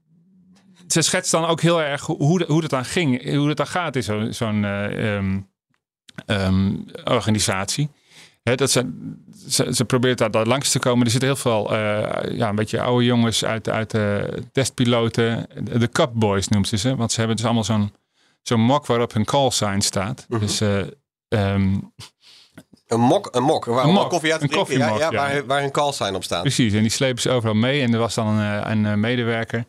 [0.88, 3.36] ze schetst dan ook heel erg hoe, de- hoe dat dan ging.
[3.36, 5.40] Hoe dat dan gaat in zo- zo'n eh, ehm,
[6.26, 7.90] ehm, organisatie.
[8.44, 9.12] Dat ze,
[9.48, 11.06] ze, ze probeert daar, daar langs te komen.
[11.06, 15.48] Er zitten heel veel eh, ja, een beetje oude jongens uit, uit de testpiloten.
[15.64, 16.96] De, de Cup Boys noemt ze ze.
[16.96, 17.92] Want ze hebben dus allemaal zo'n
[18.42, 20.26] zo'n mok waarop hun call sign staat.
[20.30, 20.40] Mhm.
[20.40, 20.80] Dus eh,
[21.28, 21.78] ehm,
[22.88, 23.66] Een mok, een mok.
[23.66, 24.78] Waar Een mok, koffie uit een drinken.
[24.78, 25.12] Ja, ja, ja.
[25.12, 26.42] Waar, waar een call sign op staat.
[26.42, 27.82] Precies, en die slepen ze overal mee.
[27.82, 29.66] En er was dan een, eh, een eh, medewerker,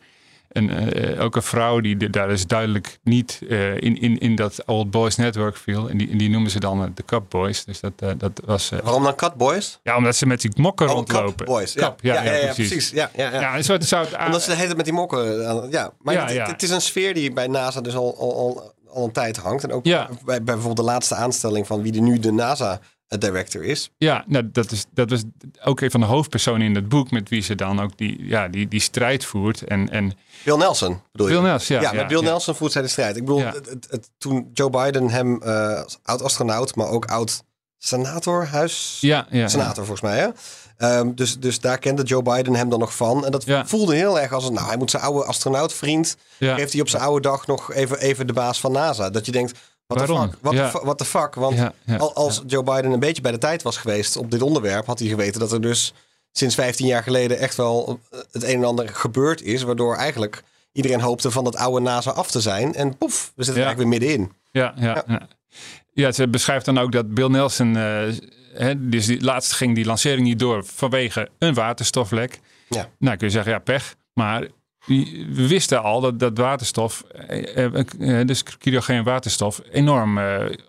[0.53, 4.35] en, eh, ook een vrouw, die de- daar dus duidelijk niet eh, in, in, in
[4.35, 5.89] dat Old Boys Network viel.
[5.89, 7.65] En die, en die noemen ze dan eh, de Cup Boys.
[7.65, 8.69] Dus dat, dat was.
[8.83, 9.79] Waarom dan Cat Boys?
[9.83, 11.35] ja, omdat ze met die mokken Oh, rondlopen.
[11.35, 11.73] Cup Boys.
[11.73, 12.53] Ja, Cup, ja, ja, precies.
[12.67, 12.89] precies.
[12.91, 13.39] Ja, ja, ja.
[13.41, 13.85] Ja, een soort.
[13.85, 15.69] soort Omdat ze de hele tijd met die mokken...
[15.71, 16.45] ja, maar Ja, het, ja.
[16.47, 19.63] het is een sfeer die bij NASA dus al, al, al, al een tijd hangt.
[19.63, 20.05] En ook Ja.
[20.07, 22.31] bij, bij bijvoorbeeld de laatste aanstelling van wie er nu de
[23.13, 23.89] NASA-director is.
[23.97, 25.23] Ja, nou, dat, is, dat was
[25.63, 28.47] ook een van de hoofdpersonen in het boek met wie ze dan ook die, ja,
[28.47, 29.61] die, die strijd voert.
[29.61, 31.33] En, en Bill Nelson, bedoel je?
[31.33, 31.81] Bill Nelson, ja.
[31.81, 32.23] Ja, met Bill ja.
[32.23, 33.15] Nelson voert zij de strijd.
[33.15, 33.51] Ik bedoel, Ja.
[33.53, 38.97] het, het, het- toen Joe Biden hem als oud-astronaut, maar ook oud-senator, huis...
[39.01, 39.27] Ja.
[39.29, 40.27] Senator volgens mij, hè?
[40.77, 43.25] Ehm, dus, dus daar kende Joe Biden hem dan nog van.
[43.25, 43.65] En dat Ja.
[43.65, 44.53] voelde heel erg als een...
[44.53, 46.17] Nou, hij moet zijn oude astronautvriend...
[46.37, 46.55] Ja.
[46.55, 49.09] Heeft hij op zijn oude dag nog even, even de baas van NASA.
[49.09, 49.59] Dat je denkt,
[49.93, 50.31] wat de Waarom?
[50.71, 50.83] fuck?
[50.83, 50.93] Ja.
[50.93, 51.35] the fuck?
[51.35, 54.31] Want Ja, ja, al- als Joe Biden een beetje bij de tijd was geweest op
[54.31, 54.85] dit onderwerp...
[54.85, 55.93] had hij geweten dat er dus
[56.31, 57.39] sinds 15 jaar geleden...
[57.39, 59.63] echt wel eh, het een en ander gebeurd is...
[59.63, 62.73] waardoor eigenlijk iedereen hoopte van dat oude NASA af te zijn.
[62.75, 64.31] En poef, we zitten er eigenlijk weer middenin.
[64.51, 65.27] Ja, ja, ja.
[65.93, 66.11] ja.
[66.11, 68.01] ze beschrijft dan ook dat Bill Nelson, eh,
[68.53, 72.39] hè, dus die, laatst ging die lancering niet door vanwege een waterstoflek.
[72.69, 72.89] Ja.
[72.99, 74.47] Nou kun je zeggen, ja pech, maar
[74.85, 80.19] we wisten al dat, dat waterstof, eh, eh, eh, dus cryogeen waterstof, enorm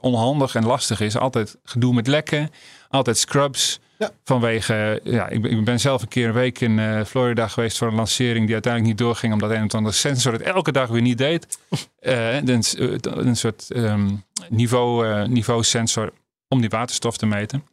[0.00, 1.16] onhandig en lastig is.
[1.16, 2.50] Altijd gedoe met lekken,
[2.88, 3.80] altijd scrubs.
[3.98, 4.10] Ja.
[4.24, 7.88] Vanwege, ja, ik, ben- ik ben zelf een keer een week in Florida geweest voor
[7.88, 11.02] een lancering die uiteindelijk niet doorging, omdat een of andere sensor het elke dag weer
[11.02, 11.58] niet deed.
[12.00, 12.62] Een,
[13.02, 14.10] een soort ehm,
[14.48, 16.12] niveau, niveau sensor
[16.48, 17.64] om die waterstof te meten.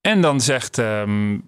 [0.00, 1.38] En dan zegt ehm,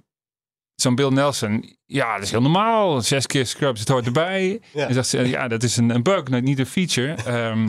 [0.74, 3.00] zo'n Bill Nelson, ja, dat is heel normaal.
[3.02, 4.60] Zes keer scrubs, het hoort erbij.
[4.72, 4.86] Ja.
[4.88, 7.14] En zegt ze, ja, dat is een, een bug, niet een feature.
[7.14, 7.68] Ehm,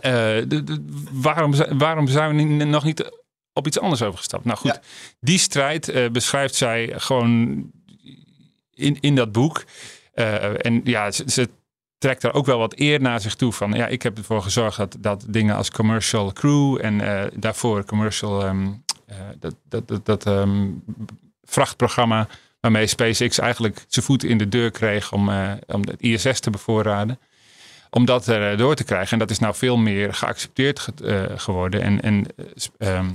[0.00, 0.10] eh,
[0.48, 3.10] de- de- waarom, waarom zijn we nog niet
[3.52, 4.44] op iets anders overgestapt?
[4.44, 4.80] Nou goed, Ja.
[5.20, 7.64] die strijd eh, beschrijft zij gewoon
[8.74, 9.64] in, in dat boek.
[10.12, 11.48] Eh, en ja, ze, ze
[11.98, 13.52] trekt daar ook wel wat eer naar zich toe.
[13.52, 18.44] Van ja, ik heb ervoor gezorgd dat, dat dingen als commercial crew en daarvoor commercial
[18.44, 18.66] ehm,
[19.06, 20.68] eh, dat, dat, dat, dat ehm,
[21.44, 22.28] vrachtprogramma
[22.60, 26.50] waarmee SpaceX eigenlijk zijn voet in de deur kreeg om, eh, om het ISS te
[26.50, 27.18] bevoorraden.
[27.90, 29.12] Om dat er door te krijgen.
[29.12, 31.82] En dat is nou veel meer geaccepteerd ge- eh, geworden.
[31.82, 32.26] En, en
[32.78, 33.10] eh, ehm,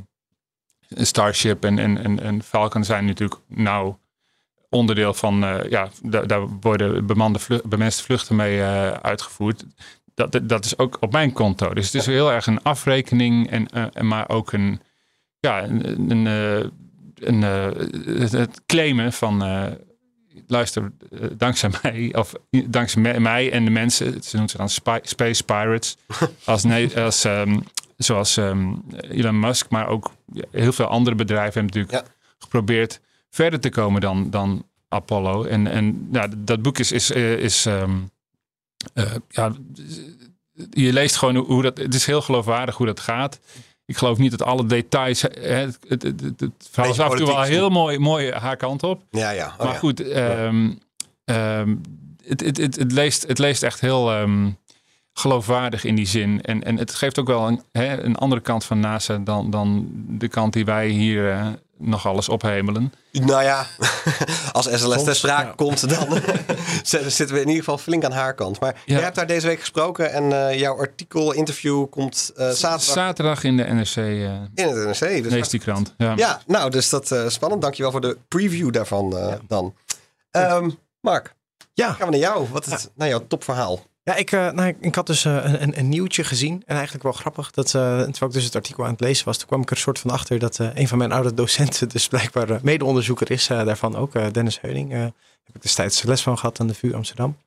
[0.90, 3.96] Starship en, en, en, Falcon zijn natuurlijk nou
[4.70, 9.64] onderdeel van, eh, ja, daar, worden bemande vlu- bemenste vluchten mee eh, uitgevoerd.
[10.14, 11.74] Dat, dat- is ook op mijn konto.
[11.74, 14.82] Dus het is heel erg een afrekening, en, eh, en maar ook een,
[15.40, 16.70] ja, een, een, eh,
[17.16, 19.72] een, eh, het, claimen van, eh,
[20.48, 22.34] luister, eh, dankzij mij, of
[22.68, 25.98] dankzij mij en de mensen, ze noemen ze dan spy- Space Pirates,
[26.46, 27.60] als, als, ehm,
[27.98, 30.12] zoals ehm, Elon Musk, maar ook
[30.52, 35.44] heel veel andere bedrijven hebben natuurlijk geprobeerd verder te komen dan, dan Apollo.
[35.44, 37.98] En, en ja, dat boek is, is, is ehm,
[38.94, 39.54] eh, ja,
[40.70, 43.40] je leest gewoon hoe dat, het is heel geloofwaardig hoe dat gaat.
[43.86, 47.18] Ik geloof niet dat alle details, hè, het, het, het, het, verhaal is af en
[47.18, 49.04] toe wel heel mooi, mooi haar kant op.
[49.10, 49.48] Ja, ja.
[49.48, 49.80] Oh, maar ja.
[49.80, 50.72] goed, ehm,
[51.26, 51.76] ehm,
[52.24, 54.50] het, het, het, het, leest, het leest echt heel ehm,
[55.14, 56.42] geloofwaardig in die zin.
[56.42, 59.90] En, en het geeft ook wel een, hè, een andere kant van NASA dan, dan
[60.08, 62.94] de kant die wij hier eh, nog alles ophemelen.
[63.12, 63.66] Nou ja,
[64.52, 65.54] als SLS ter sprake ja.
[65.56, 66.08] komt, dan
[67.12, 68.60] zitten we in ieder geval flink aan haar kant.
[68.60, 68.94] Maar Ja.
[68.96, 73.44] jij hebt daar deze week gesproken en eh, jouw artikel, interview komt eh, zaterdag Zaterdag
[73.44, 74.04] in de NRC, eh
[74.56, 75.24] in het NRC.
[75.24, 75.94] Dus leest die krant.
[75.98, 76.14] Ja.
[76.16, 77.62] Ja, nou, dus dat eh spannend.
[77.62, 79.76] Dankjewel voor de preview daarvan eh, dan.
[80.32, 80.70] Ehm,
[81.02, 81.34] Mark,
[81.74, 82.48] Ja, gaan we naar jou.
[82.52, 83.80] Wat is naar jouw topverhaal?
[84.06, 86.64] Ja, ik, eh, nou, ik, had dus eh, een, een, nieuwtje gezien.
[86.66, 87.52] En eigenlijk wel grappig.
[87.52, 89.78] Dat, eh, terwijl ik dus het artikel aan het lezen was, toen kwam ik er
[89.78, 94.34] soort van achter dat een van mijn oude docenten, dus blijkbaar mede-onderzoeker is daarvan ook,
[94.34, 94.92] Dennis Heuning.
[94.92, 97.38] heb ik destijds les van gehad aan de VU Amsterdam.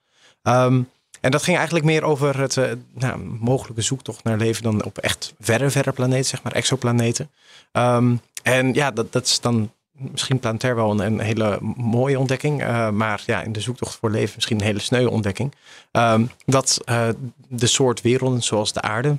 [0.43, 0.83] Ehm,
[1.21, 2.59] en dat ging eigenlijk meer over het
[2.93, 7.31] nou, mogelijke zoektocht naar leven dan op echt verre, verre planeten, zeg maar, exoplaneten.
[7.73, 12.63] Ehm, en ja, dat, dat is dan misschien planetair wel een, hele mooie ontdekking.
[12.63, 15.55] eh, maar ja, in de zoektocht voor leven misschien een hele sneuwe ontdekking.
[15.91, 17.09] Ehm, dat eh,
[17.49, 19.17] de soort werelden zoals de aarde,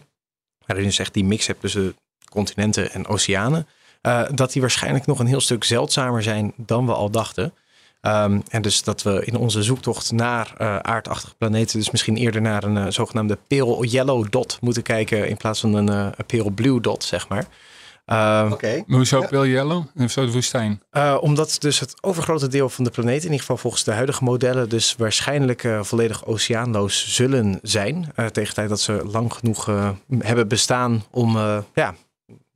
[0.66, 1.96] waarin je zegt die mix hebt tussen
[2.32, 3.68] continenten en oceanen,
[4.02, 7.54] eh, dat die waarschijnlijk nog een heel stuk zeldzamer zijn dan we al dachten.
[8.02, 12.64] Ehm, en dus dat we in onze zoektocht naar aardachtige planeten, dus misschien eerder naar
[12.64, 17.04] een zogenaamde pale yellow dot moeten kijken in plaats van een, een pale blue dot,
[17.04, 17.48] zeg maar.
[18.10, 18.84] Ehm, Oké.
[18.88, 19.28] Maar hoezo Ja.
[19.28, 19.84] Pale Yellow?
[19.96, 20.82] En zo de woestijn.
[20.90, 24.24] eh, omdat dus het overgrote deel van de planeet, in ieder geval volgens de huidige
[24.24, 28.12] modellen, dus waarschijnlijk eh, volledig oceaanloos zullen zijn.
[28.16, 31.96] eh, tegen de tijd dat ze lang genoeg eh, hebben bestaan om eh, ja,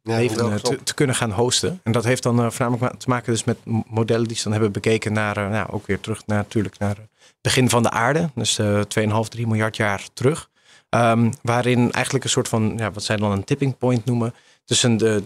[0.03, 1.79] Ja, leven eh, te, te kunnen gaan hosten.
[1.83, 3.57] En dat heeft dan eh, voornamelijk ma- te maken dus met
[3.89, 6.95] modellen die ze dan hebben bekeken naar, eh, nou, ook weer terug naar, natuurlijk naar
[6.95, 7.07] het
[7.41, 8.29] begin van de aarde.
[8.35, 10.49] Dus eh 2,5, 3 miljard jaar terug.
[10.89, 14.33] Ehm, waarin eigenlijk een soort van, ja, wat zij dan een tipping point noemen,
[14.65, 15.23] tussen de,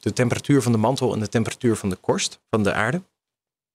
[0.00, 3.02] de temperatuur van de mantel en de temperatuur van de korst van de aarde.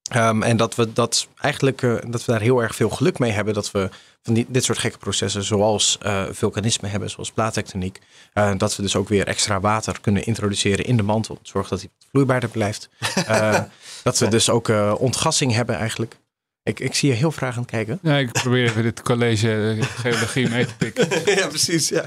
[0.04, 3.32] Ehm, en dat we dat eigenlijk eh, dat we daar heel erg veel geluk mee
[3.32, 3.90] hebben dat we
[4.24, 8.00] van die, dit soort gekke processen zoals eh, vulkanisme hebben, zoals plaattectoniek,
[8.34, 11.40] eh, dat we dus ook weer extra water kunnen introduceren in de mantel.
[11.42, 12.90] Zorg dat hij wat vloeibaarder blijft.
[13.28, 13.62] Eh,
[14.04, 16.18] dat we dus ook eh, ontgassing hebben eigenlijk.
[16.64, 18.00] Ik, ik zie je heel vragend kijken.
[18.02, 21.08] Ja, ik probeer even dit college geologie mee te pikken.
[21.40, 21.90] ja, precies.
[21.90, 22.06] Ja.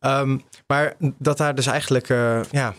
[0.00, 2.74] Ehm, maar dat daar dus eigenlijk, eh, ja,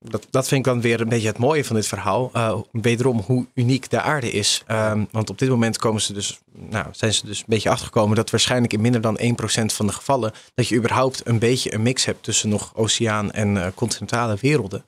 [0.00, 2.30] dat, dat vind ik dan weer een beetje het mooie van dit verhaal.
[2.32, 4.62] Eh, wederom hoe uniek de aarde is.
[4.66, 8.16] Ehm, want op dit moment komen ze dus, nou, zijn ze dus een beetje achtergekomen
[8.16, 11.82] dat waarschijnlijk in minder dan 1% van de gevallen dat je überhaupt een beetje een
[11.82, 14.84] mix hebt tussen nog oceaan en eh, continentale werelden.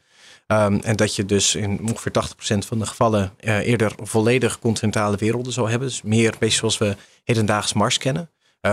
[0.46, 5.16] Ehm, en dat je dus in ongeveer 80% van de gevallen eh, eerder volledig continentale
[5.16, 5.88] werelden zou hebben.
[5.88, 8.30] Dus meer beetje zoals we hedendaags Mars kennen.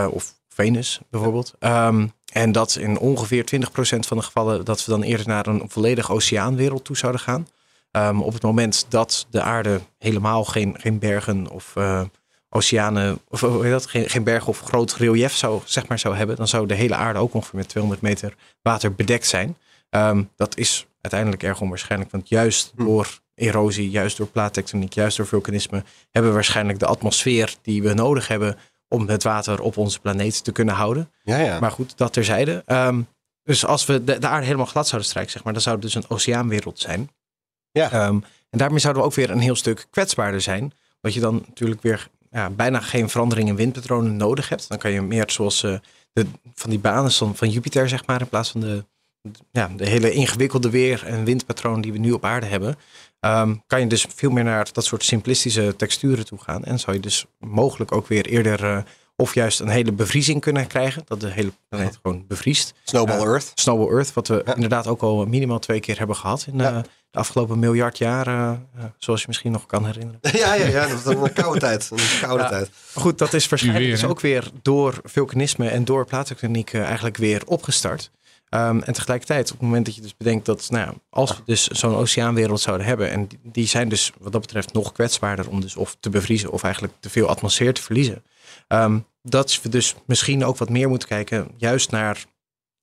[0.09, 1.53] Of Venus bijvoorbeeld.
[1.59, 3.59] Ehm, en dat in ongeveer 20%
[3.99, 7.47] van de gevallen dat we dan eerder naar een volledig oceaanwereld toe zouden gaan.
[7.91, 12.01] Ehm, op het moment dat de aarde helemaal geen, geen bergen of eh,
[12.49, 16.47] oceanen, of dat, geen, geen bergen of groot relief zou, zeg maar, zou hebben, dan
[16.47, 19.57] zou de hele aarde ook ongeveer met 200 meter water bedekt zijn.
[19.89, 22.85] Ehm, dat is uiteindelijk erg onwaarschijnlijk, want juist Hm.
[22.85, 27.93] door erosie, juist door plaattectoniek, juist door vulkanisme, hebben we waarschijnlijk de atmosfeer die we
[27.93, 31.11] nodig hebben om het water op onze planeet te kunnen houden.
[31.23, 31.59] Ja, ja.
[31.59, 32.63] Maar goed, dat terzijde.
[32.65, 33.01] Ehm,
[33.43, 35.83] dus als we de, de aarde helemaal glad zouden strijken, zeg maar, dan zou het
[35.83, 37.09] dus een oceaanwereld zijn.
[37.71, 37.91] Ja.
[37.91, 38.19] Ehm,
[38.49, 40.73] en daarmee zouden we ook weer een heel stuk kwetsbaarder zijn.
[41.01, 44.69] Dat je dan natuurlijk weer ja, bijna geen verandering in windpatronen nodig hebt.
[44.69, 45.77] Dan kan je meer zoals eh,
[46.13, 48.85] de, van die banen van Jupiter, zeg maar, in plaats van de,
[49.51, 52.75] ja, de hele ingewikkelde weer- en windpatroon die we nu op aarde hebben.
[53.19, 56.63] ehm, kan je dus veel meer naar dat soort simplistische texturen toe gaan.
[56.63, 58.77] En zou je dus mogelijk ook weer eerder eh,
[59.15, 61.03] of juist een hele bevriezing kunnen krijgen.
[61.05, 62.73] Dat de hele planeet gewoon bevriest.
[62.83, 63.25] Snowball Ja.
[63.25, 63.51] Earth.
[63.55, 64.53] Snowball Earth, wat we Ja.
[64.55, 66.71] inderdaad ook al minimaal twee keer hebben gehad in Ja.
[66.75, 68.27] eh, de afgelopen miljard jaar.
[68.27, 70.19] eh, eh, zoals je misschien nog kan herinneren.
[70.43, 70.87] ja, ja, ja.
[70.87, 71.89] Dat was een koude tijd.
[71.91, 72.49] Een koude Ja.
[72.49, 72.69] tijd.
[72.93, 77.17] Goed, dat is waarschijnlijk weer, dus ook weer door vulkanisme en door plaattectoniek eh, eigenlijk
[77.17, 78.11] weer opgestart.
[78.55, 81.41] Ehm, en tegelijkertijd, op het moment dat je dus bedenkt dat, nou, ja, als we
[81.45, 85.61] dus zo'n oceaanwereld zouden hebben, en die, zijn dus wat dat betreft nog kwetsbaarder om
[85.61, 88.23] dus of te bevriezen of eigenlijk te veel atmosfeer te verliezen.
[88.67, 92.25] Ehm, dat we dus misschien ook wat meer moeten kijken, juist naar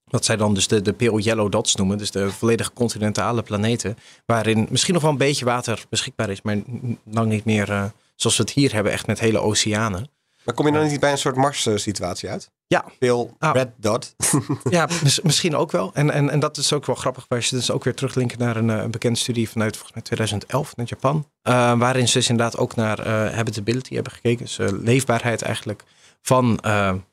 [0.05, 3.97] wat zij dan dus de, de pale yellow dots noemen, dus de volledig continentale planeten,
[4.27, 6.57] waarin misschien nog wel een beetje water beschikbaar is, maar
[7.05, 7.85] lang niet meer eh,
[8.17, 10.11] zoals we het hier hebben, echt met hele oceanen.
[10.45, 12.51] Maar kom je dan niet bij een soort Mars-situatie uit?
[12.67, 12.85] Ja.
[13.01, 13.53] Veel Ah.
[13.55, 14.15] red dot.
[14.71, 15.91] Ja, mis- misschien ook wel.
[15.95, 18.57] En, en, en dat is ook wel grappig, waar ze dus ook weer teruglinken naar
[18.57, 21.27] een, eh, een bekende studie vanuit volgens mij 2011 naar Japan.
[21.43, 24.45] eh, waarin ze dus inderdaad ook naar eh, habitability hebben gekeken.
[24.45, 25.83] Dus leefbaarheid eigenlijk
[26.23, 26.59] van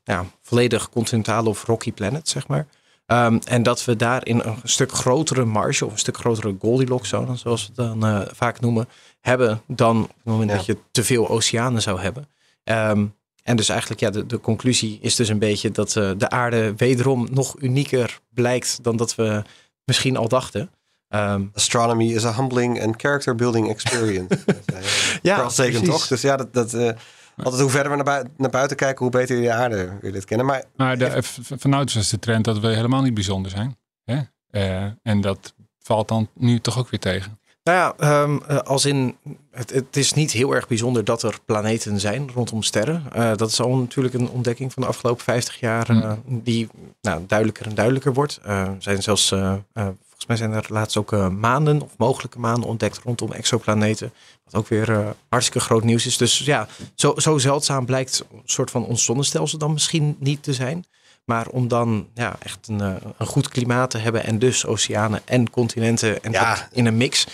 [0.04, 2.68] ja, volledig continentale of rocky planet, zeg maar.
[3.06, 7.36] Ehm, en dat we daarin een stuk grotere marge of een stuk grotere Goldilocks zone,
[7.36, 8.90] zoals we het dan vaak noemen,
[9.22, 10.56] hebben dan op het moment Ja.
[10.56, 12.28] dat je te veel oceanen zou hebben.
[12.64, 13.06] Ehm,
[13.50, 16.74] en dus eigenlijk, ja, de, de conclusie is dus een beetje dat eh, de aarde
[16.76, 19.44] wederom nog unieker blijkt dan dat we
[19.86, 20.70] misschien al dachten.
[21.08, 24.38] Ehm, Astronomy is a humbling and character building experience.
[25.22, 25.90] ja, Carl Sagan precies.
[25.90, 26.08] toch?
[26.08, 26.92] Dus ja, dat, dat, eh,
[27.38, 30.12] altijd hoe verder we naar, bui- naar buiten kijken, hoe beter je de aarde weer
[30.12, 30.46] dit kennen.
[30.46, 31.18] Maar Maar de,
[31.58, 33.78] vanuit was de trend dat we helemaal niet bijzonder zijn.
[34.04, 34.20] Hè?
[34.50, 37.40] Eh, en dat valt dan nu toch ook weer tegen.
[37.70, 39.18] Nou ja, ehm, eh, als in,
[39.52, 43.04] het, het is niet heel erg bijzonder dat er planeten zijn rondom sterren.
[43.12, 46.68] Eh, dat is al natuurlijk een ontdekking van de afgelopen 50 jaar eh, die
[47.02, 48.40] nou, duidelijker en duidelijker wordt.
[48.80, 53.00] Zijn zelfs, eh, eh, volgens mij zijn er laatst ook maanden of mogelijke maanden ontdekt
[53.04, 54.12] rondom exoplaneten.
[54.44, 56.18] Wat ook weer eh, hartstikke groot nieuws is.
[56.18, 60.54] Dus ja, zo, zo zeldzaam blijkt een soort van ons zonnestelsel dan misschien niet te
[60.54, 60.86] zijn.
[61.26, 65.22] Maar om dan ja, echt een, eh, een goed klimaat te hebben en dus oceanen
[65.26, 66.50] en continenten en Ja.
[66.50, 67.28] dat in een mix.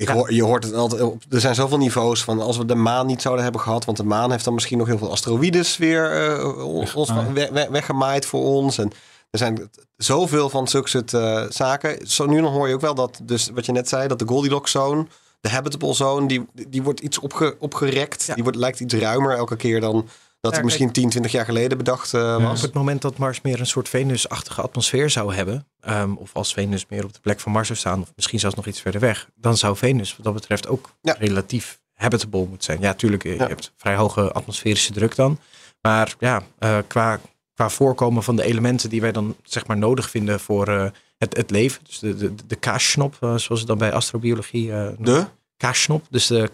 [0.00, 0.14] Ik Ja.
[0.14, 1.02] hoor, je hoort het altijd.
[1.02, 3.84] op- Er zijn zoveel niveaus van als we de maan niet zouden hebben gehad.
[3.84, 7.32] Want de maan heeft dan misschien nog heel veel asteroïdes weer eh, ons Weggemaaid.
[7.32, 8.78] we- we- weggemaaid voor ons.
[8.78, 8.90] En
[9.30, 12.06] er zijn zoveel van zulke soort eh, zaken.
[12.06, 14.26] Zo nu dan hoor je ook wel dat, dus wat je net zei, dat de
[14.28, 15.06] Goldilocks zone,
[15.40, 18.24] de habitable zone, die, die wordt iets opge, opgerekt.
[18.26, 18.34] Ja.
[18.34, 20.08] Die wordt, lijkt iets ruimer elke keer dan
[20.40, 22.40] dat Ja, die misschien 10, 20 jaar geleden bedacht eh, Ja.
[22.40, 22.58] was.
[22.58, 26.52] Op het moment dat Mars meer een soort Venus-achtige atmosfeer zou hebben, ehm, of als
[26.52, 29.00] Venus meer op de plek van Mars zou staan, of misschien zelfs nog iets verder
[29.00, 31.16] weg, dan zou Venus wat dat betreft ook Ja.
[31.18, 32.80] relatief habitable moeten zijn.
[32.80, 33.46] Ja, tuurlijk, je Ja.
[33.46, 35.38] hebt vrij hoge atmosferische druk dan.
[35.80, 37.20] Maar ja, eh, qua,
[37.54, 40.86] qua voorkomen van de elementen die wij dan zeg maar nodig vinden voor eh,
[41.18, 44.78] het, het leven, dus de, de, de kaassnop, eh, zoals het dan bij astrobiologie eh
[44.78, 45.04] noemen.
[45.04, 45.26] De?
[45.56, 46.50] kaassnop, dus de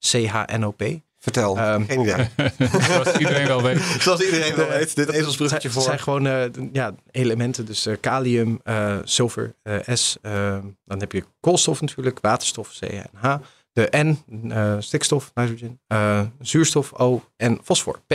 [0.00, 0.82] K-S-C-H-N-O-P.
[1.22, 1.56] Vertel.
[1.56, 2.28] Ehm, Geen idee.
[2.88, 3.78] Zoals iedereen wel weet.
[4.00, 4.96] Zoals iedereen wel weet.
[4.96, 5.82] Dit ezelsbruggetje Het voor.
[5.86, 10.16] zijn gewoon eh, ja, elementen, dus eh, kalium, eh, zilver, eh, S.
[10.22, 13.34] eh, dan heb je koolstof natuurlijk, waterstof, C en H.
[13.72, 18.12] De N, eh, stikstof, nitrogen, eh, zuurstof, O en fosfor, P.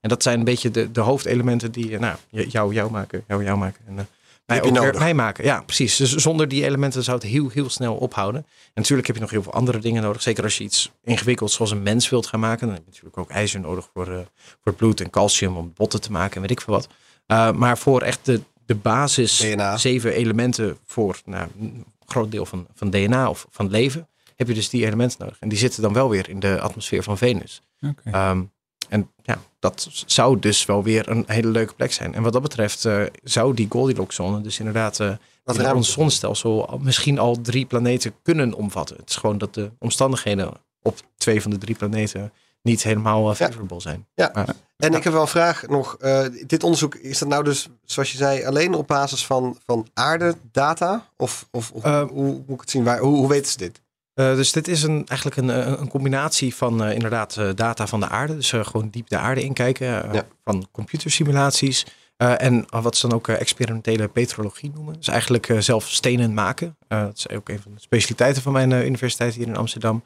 [0.00, 3.58] En dat zijn een beetje de, de hoofdelementen die nou, jou, jou maken, jou, jou
[3.58, 3.80] maken.
[3.86, 4.08] En,
[4.46, 5.00] mij ook weer nodig.
[5.00, 5.44] mij maken.
[5.44, 5.96] Ja, precies.
[5.96, 8.40] Dus zonder die elementen zou het heel, heel snel ophouden.
[8.46, 10.22] En natuurlijk heb je nog heel veel andere dingen nodig.
[10.22, 12.66] Zeker als je iets ingewikkelds zoals een mens wilt gaan maken.
[12.66, 14.18] Dan heb je natuurlijk ook ijzer nodig voor, eh,
[14.62, 16.88] voor bloed en calcium om botten te maken en weet ik veel wat.
[17.26, 19.76] Uh, maar voor echt de, de basis DNA.
[19.76, 24.54] zeven elementen voor nou, een groot deel van, van DNA of van leven, heb je
[24.54, 25.36] dus die elementen nodig.
[25.40, 27.62] En die zitten dan wel weer in de atmosfeer van Venus.
[27.80, 28.10] Oké.
[28.10, 28.42] Ehm,
[28.88, 32.14] en ja, dat zou dus wel weer een hele leuke plek zijn.
[32.14, 35.12] En wat dat betreft eh, zou die Goldilocks-zone dus inderdaad eh
[35.44, 38.96] Wat in ons zonnestelsel misschien al drie planeten kunnen omvatten.
[38.96, 42.32] Het is gewoon dat de omstandigheden op twee van de drie planeten
[42.62, 44.06] niet helemaal uh, favorable zijn.
[44.14, 44.30] Ja.
[44.34, 45.96] Maar- En ik heb wel een vraag nog.
[46.00, 49.86] Eh, dit onderzoek, is dat nou dus, zoals je zei, alleen op basis van, van
[49.94, 51.08] aardedata?
[51.16, 52.84] Of, of, of Eh, hoe, hoe moet ik het zien?
[52.84, 53.80] Waar, hoe, hoe weten ze dit?
[54.20, 57.86] Uh, dus dit is een, eigenlijk een, een een combinatie van uh, inderdaad uh, data
[57.86, 58.34] van de aarde.
[58.34, 59.86] Dus gewoon diep de aarde inkijken.
[59.86, 60.26] Ja.
[60.44, 61.86] Van computersimulaties.
[62.16, 64.94] En wat ze dan ook experimentele petrologie noemen.
[64.94, 66.76] Dus eigenlijk zelf stenen maken.
[66.88, 70.04] Dat is ook een van de specialiteiten van mijn universiteit hier in Amsterdam.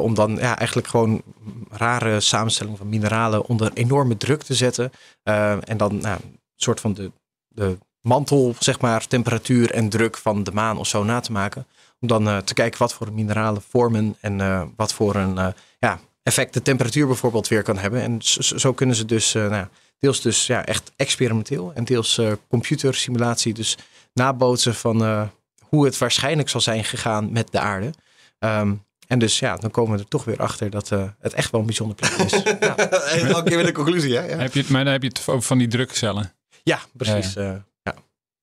[0.00, 1.22] Om dan ja, eigenlijk gewoon
[1.70, 4.90] rare samenstelling van mineralen onder enorme druk te zetten.
[5.64, 7.12] En dan nou, een soort van de,
[7.48, 11.66] de mantel, zeg maar, temperatuur en druk van de maan of zo na te maken.
[12.02, 15.46] Om dan uh, te kijken wat voor mineralen vormen en uh, wat voor een uh,
[15.78, 18.02] ja, effect de temperatuur bijvoorbeeld weer kan hebben.
[18.02, 19.66] En zo, zo kunnen ze dus uh, nou,
[19.98, 23.78] deels dus ja, echt experimenteel en deels uh, computersimulatie dus
[24.14, 25.22] nabootsen van uh,
[25.68, 27.92] hoe het waarschijnlijk zal zijn gegaan met de aarde.
[28.38, 31.50] Um, en dus ja, dan komen we er toch weer achter dat uh, het echt
[31.50, 32.32] wel een bijzonder plek is.
[32.60, 32.76] ja.
[32.76, 34.24] Elke keer weer de conclusie, hè?
[34.24, 34.36] Ja.
[34.36, 36.32] Heb je het, maar dan heb je het over van die drukcellen.
[36.62, 37.32] Ja, precies.
[37.32, 37.64] Ja, ja.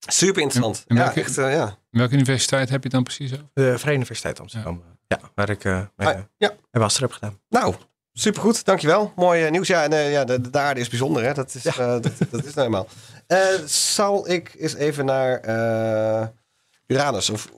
[0.08, 0.84] Super interessant.
[0.88, 1.78] En ja, welke, echt, uh, ja.
[1.90, 3.46] welke universiteit heb je dan precies over?
[3.54, 4.84] De Vrije Universiteit Amsterdam.
[5.08, 6.48] Ja, ja waar ik uh, mijn, ah, ja.
[6.72, 7.40] mijn master heb gedaan.
[7.50, 7.76] Nou,
[8.14, 8.66] supergoed.
[8.66, 9.14] Dankjewel.
[9.16, 9.68] Mooi uh, nieuws.
[9.68, 11.34] Ja, en uh, ja, de, de, aarde is bijzonder, hè?
[11.34, 11.72] Dat is, ja.
[11.72, 12.88] uh, dat, dat, is nou eenmaal.
[13.66, 16.28] zal ik eens even naar uh,
[16.88, 17.50] Uranus of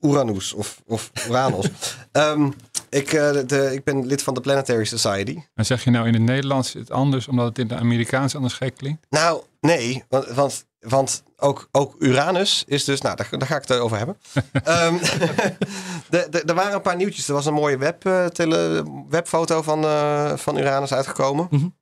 [0.00, 1.70] Uranus of, of Uranus.
[2.12, 2.54] um,
[2.90, 5.38] ik, uh, de, ik ben lid van de Planetary Society.
[5.54, 8.54] En zeg je nou in het Nederlands het anders, omdat het in het Amerikaans anders
[8.54, 9.06] gek klinkt?
[9.10, 13.68] Nou, nee, want, want, want ook, ook Uranus is dus, nou, daar, daar ga ik
[13.68, 14.16] het over hebben.
[14.44, 14.98] um,
[16.10, 17.28] de, de, er waren een paar nieuwtjes.
[17.28, 21.46] Er was een mooie web, uh, tele, webfoto van, uh, van Uranus uitgekomen.
[21.50, 21.76] Mm -hmm.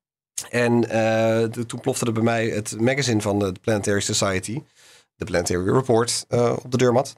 [0.51, 4.63] En de, toen plofte er bij mij het magazine van de Planetary Society,
[5.15, 6.27] de Planetary Report,
[6.63, 7.15] op de deurmat.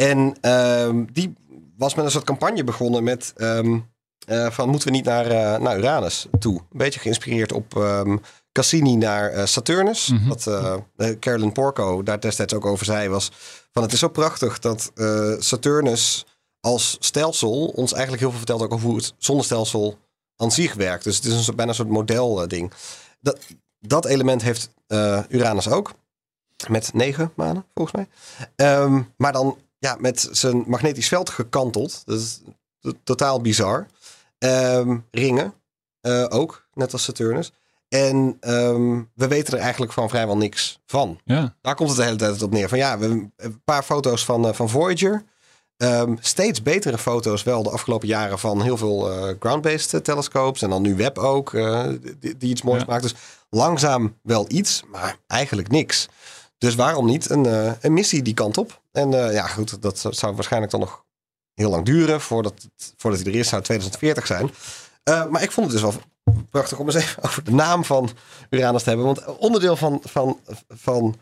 [0.00, 1.32] En uh, die
[1.76, 3.90] was met een soort campagne begonnen met um,
[4.28, 6.54] uh, van moeten we niet naar, uh, naar Uranus toe.
[6.54, 8.20] Een beetje geïnspireerd op um,
[8.52, 10.08] Cassini naar uh, Saturnus.
[10.08, 10.28] Mm -hmm.
[10.28, 10.50] Wat
[11.20, 13.30] Carolyn Porco daar destijds ook over zei was
[13.72, 14.92] van het is zo prachtig dat
[15.38, 16.26] Saturnus
[16.60, 19.98] als stelsel ons eigenlijk heel veel vertelt ook over hoe het zonnestelsel
[20.36, 21.04] aan zich werkt.
[21.04, 22.72] Dus het is een soort, bijna een soort modelding.
[23.20, 23.38] Dat,
[23.80, 24.70] dat element heeft
[25.28, 25.92] Uranus ook.
[26.68, 28.08] Met negen manen, volgens mij.
[28.82, 32.02] Um, maar dan ja, met zijn magnetisch veld gekanteld.
[32.04, 32.40] Dat is
[33.04, 33.86] totaal bizar.
[34.38, 35.54] Um, ringen
[36.02, 37.52] uh, ook, net als Saturnus.
[37.88, 41.20] En um, we weten er eigenlijk van vrijwel niks van.
[41.24, 41.54] Ja.
[41.62, 42.68] Daar komt het de hele tijd op neer.
[42.68, 45.24] Van ja, we een paar foto's van, uh, van Voyager.
[45.76, 50.62] ehm, steeds betere foto's wel de afgelopen jaren van heel veel eh, ground-based telescopes.
[50.62, 51.88] En dan nu web ook, eh,
[52.20, 52.86] die, die iets moois Ja.
[52.88, 53.02] maakt.
[53.02, 53.14] Dus
[53.50, 56.08] langzaam wel iets, maar eigenlijk niks.
[56.58, 58.80] Dus waarom niet een, eh, een missie die kant op?
[58.98, 61.04] En eh, ja, goed, dat zou waarschijnlijk dan nog
[61.54, 62.20] heel lang duren.
[62.20, 64.50] Voordat, het, voordat hij er is, zou 2040 zijn.
[65.02, 66.02] Eh, maar ik vond het dus wel
[66.50, 68.10] prachtig om eens even over de naam van
[68.50, 69.06] Uranus te hebben.
[69.06, 71.16] Want onderdeel van, van, van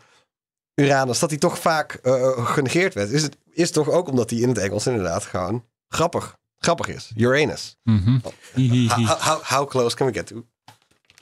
[0.75, 4.39] Uranus, dat hij toch vaak eh, genegeerd werd, is, het, is toch ook omdat hij
[4.39, 7.11] in het Engels inderdaad gewoon grappig, grappig is.
[7.15, 7.77] Uranus.
[7.83, 8.19] Mhm.
[8.53, 9.05] Hihihi.
[9.05, 10.45] How, how, how close can we get to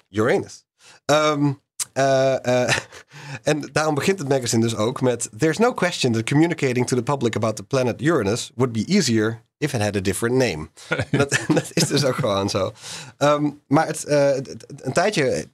[0.09, 0.65] Uranus?
[1.05, 1.51] Ehm,
[1.95, 2.75] eh, eh,
[3.43, 5.29] en daarom begint het magazine dus ook met...
[5.37, 9.41] There's no question that communicating to the public about the planet Uranus would be easier
[9.57, 10.69] if it had a different name.
[11.17, 12.73] dat, dat is dus ook gewoon zo.
[13.17, 15.47] Ehm, maar het, eh, het- een tijdje...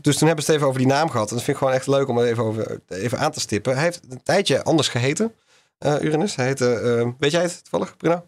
[0.00, 1.28] Dus toen hebben ze het even over die naam gehad.
[1.30, 3.74] En dat vind ik gewoon echt leuk om het even, over, even aan te stippen.
[3.74, 5.34] Hij heeft een tijdje anders geheten,
[5.78, 6.36] eh, Uranus.
[6.36, 6.74] Hij heette...
[6.74, 8.26] eh, weet jij het toevallig, Bruno?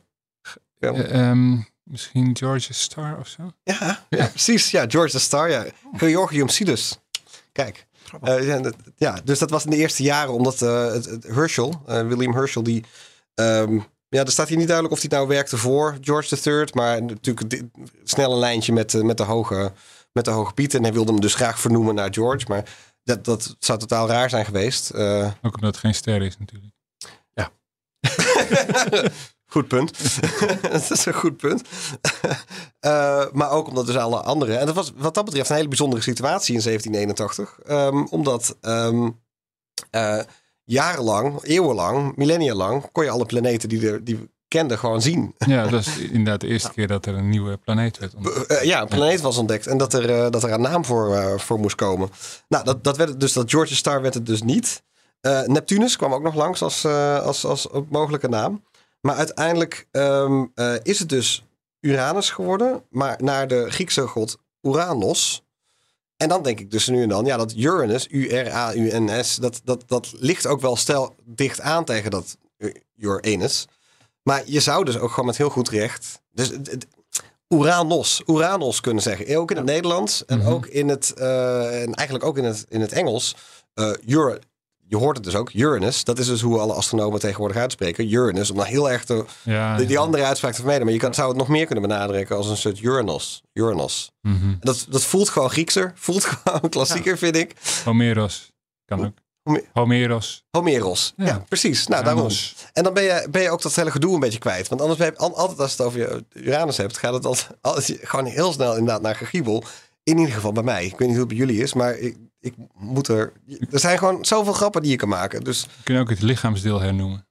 [0.78, 0.92] Ja.
[0.92, 3.52] Eh, ehm, misschien George Star of zo?
[3.62, 4.70] Ja, ja, precies.
[4.70, 5.50] Ja, George the Star.
[5.50, 5.64] Ja.
[5.96, 6.98] Georgium Sidus.
[7.52, 7.86] Kijk.
[8.22, 11.82] Eh, ja, ja, dus dat was in de eerste jaren, omdat eh, het, het Herschel,
[11.86, 12.84] eh, William Herschel, die.
[13.34, 13.78] ehm,
[14.08, 17.50] ja, er staat hier niet duidelijk of hij nou werkte voor George III, maar natuurlijk
[17.50, 17.70] di-
[18.04, 19.72] snel een lijntje met, met, de hoge,
[20.12, 20.74] met de hoge Piet.
[20.74, 22.68] En hij wilde hem dus graag vernoemen naar George, maar
[23.04, 24.90] dat, dat zou totaal raar zijn geweest.
[24.90, 26.72] Eh, Ook omdat het geen ster is natuurlijk.
[29.52, 30.20] Goed punt.
[30.72, 31.62] dat is een goed punt.
[32.80, 34.56] Eh, maar ook omdat dus alle andere.
[34.56, 37.58] En dat was wat dat betreft een hele bijzondere situatie in 1781.
[37.66, 39.10] Ehm, omdat ehm,
[39.90, 40.18] eh,
[40.64, 45.34] jarenlang, eeuwenlang, millennia lang, kon je alle planeten die, er, die we kenden gewoon zien.
[45.38, 48.46] Ja, dat is inderdaad de eerste keer dat er een nieuwe planeet werd ontdekt.
[48.46, 51.58] Eh, ja, een planeet was ontdekt en dat er, dat er een naam voor, voor
[51.58, 52.10] moest komen.
[52.48, 54.82] Nou, dat, dat werd het dus, dat George Star werd het dus niet.
[55.46, 58.62] Neptunus kwam ook nog langs als, eh, als, als mogelijke naam.
[59.02, 61.44] Maar uiteindelijk ehm, eh, is het dus
[61.80, 65.42] Uranus geworden, maar naar de Griekse god Uranos.
[66.16, 70.12] En dan denk ik dus nu en dan, ja, dat Uranus, U-R-A-U-N-S, dat, dat, dat
[70.16, 73.66] ligt ook wel stel dicht aan tegen dat U- Uranus.
[74.22, 76.20] Maar je zou dus ook gewoon met heel goed recht.
[76.32, 76.86] Dus het-
[77.48, 79.36] Uranos, Uranos kunnen zeggen.
[79.36, 80.48] Ook in het Nederlands en Mhm.
[80.48, 83.36] ook in het, eh, en eigenlijk ook in het, in het Engels.
[83.74, 84.38] eh Ura-
[84.92, 86.04] je hoort het dus ook, Uranus.
[86.04, 88.12] Dat is dus hoe alle astronomen tegenwoordig uitspreken.
[88.12, 90.02] Uranus, om dan heel erg te, Ja, die, die ja.
[90.02, 90.84] andere uitspraak te vermijden.
[90.84, 93.42] Maar je kan, zou het nog meer kunnen benadrukken als een soort Uranus.
[93.52, 94.10] Uranus.
[94.20, 94.54] Mhm.
[94.60, 95.92] Dat, dat voelt gewoon Griekser.
[96.06, 97.54] Voelt gewoon klassieker, vind ik.
[97.84, 98.52] Homeros.
[98.84, 99.12] Kan ook.
[99.42, 100.44] Home- Homeros.
[100.50, 101.12] Homeros.
[101.16, 101.44] Ja, Ja.
[101.48, 101.86] precies.
[101.86, 102.22] Nou, daarom.
[102.22, 102.54] Uranus.
[102.72, 104.68] En dan ben je, ben je ook dat hele gedoe een beetje kwijt.
[104.68, 107.48] Want anders ben je al- altijd als het over je Uranus hebt, gaat het altijd,
[107.60, 109.64] altijd gewoon heel snel inderdaad naar gegiebel.
[110.02, 110.84] In ieder geval bij mij.
[110.84, 113.32] Ik weet niet hoe het bij jullie is, maar ik, ik moet er.
[113.70, 115.44] Er zijn gewoon zoveel grappen die je kan maken.
[115.44, 115.60] Dus.
[115.62, 117.26] Je kunt ook het lichaamsdeel hernoemen.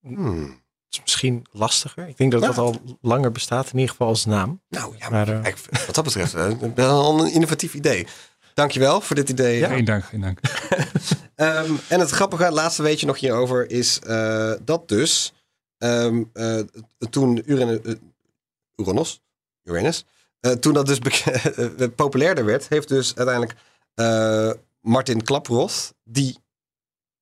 [0.00, 0.44] hmm,
[0.84, 2.08] Het is misschien lastiger.
[2.08, 2.46] Ik denk dat Ja.
[2.46, 4.62] dat al langer bestaat, in ieder geval als naam.
[4.68, 5.52] Nou ja, Maar, eh,
[5.86, 8.06] wat dat betreft, eh, wel een innovatief idee.
[8.54, 9.64] Dankjewel voor dit idee.
[9.64, 10.40] Geen dank, geen dank.
[11.34, 15.32] Ehm, en het grappige, het laatste weetje nog hierover, is eh, dat dus
[15.78, 16.58] ehm, eh,
[17.10, 17.78] toen Uranus,
[18.76, 19.22] Uranus,
[19.64, 20.04] Uranus
[20.40, 23.58] eh, toen dat dus bek- eh, populairder werd, heeft dus uiteindelijk
[23.94, 26.38] eh, Martin Klaproth, die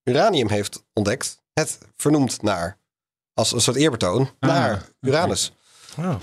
[0.05, 2.79] uranium heeft ontdekt, het vernoemd naar,
[3.35, 4.89] als een soort eerbetoon, Ah, naar.
[5.01, 5.53] Uranus.
[5.99, 6.15] Oh.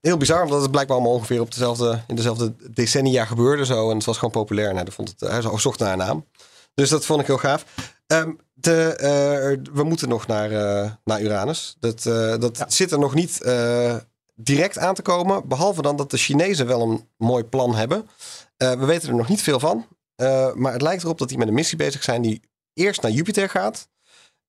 [0.00, 3.90] Heel bizar, omdat het blijkbaar allemaal ongeveer op dezelfde, in dezelfde decennia gebeurde zo.
[3.90, 4.74] En het was gewoon populair.
[4.74, 6.26] Hij, vond het, hij zocht naar een naam.
[6.74, 7.64] Dus dat vond ik heel gaaf.
[8.06, 11.76] Ehm, de, eh, we moeten nog naar, eh, naar Uranus.
[11.80, 13.96] Dat, eh, dat zit er nog niet eh,
[14.40, 15.48] direct aan te komen.
[15.48, 18.08] Behalve dan dat de Chinezen wel een mooi plan hebben.
[18.56, 19.86] Eh, we weten er nog niet veel van.
[20.16, 22.40] Eh, maar het lijkt erop dat die met een missie bezig zijn die
[22.74, 23.88] eerst naar Jupiter gaat.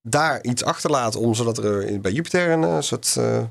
[0.02, 3.44] Daar iets achterlaat om zodat er bij Jupiter een eh, soort eh,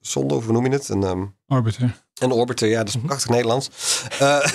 [0.00, 0.88] zonde, of hoe noem je het?
[0.88, 2.02] Een, ehm, Orbiter.
[2.20, 3.70] een orbiter, ja, dat is prachtig Nederlands.
[4.18, 4.44] Eh,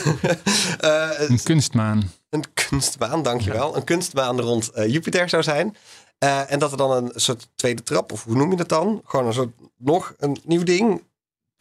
[0.79, 2.11] eh, Een kunstmaan.
[2.29, 3.75] een kunstbaan, dankjewel.
[3.75, 5.75] Een kunstbaan rond eh, Jupiter zou zijn.
[6.17, 9.01] Eh, en dat er dan een soort tweede trap, of hoe noem je het dan?
[9.05, 11.03] Gewoon een soort nog een nieuw ding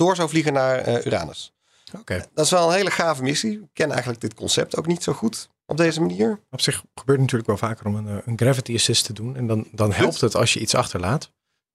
[0.04, 1.52] door zou vliegen naar eh, Uranus.
[1.98, 2.24] Oké.
[2.34, 3.52] Dat is wel een hele gave missie.
[3.52, 6.40] Ik ken eigenlijk dit concept ook niet zo goed op deze manier.
[6.50, 9.36] Op zich gebeurt het natuurlijk wel vaker om een, eh, een gravity assist te doen.
[9.36, 11.30] En dan, dan helpt het als je iets achterlaat.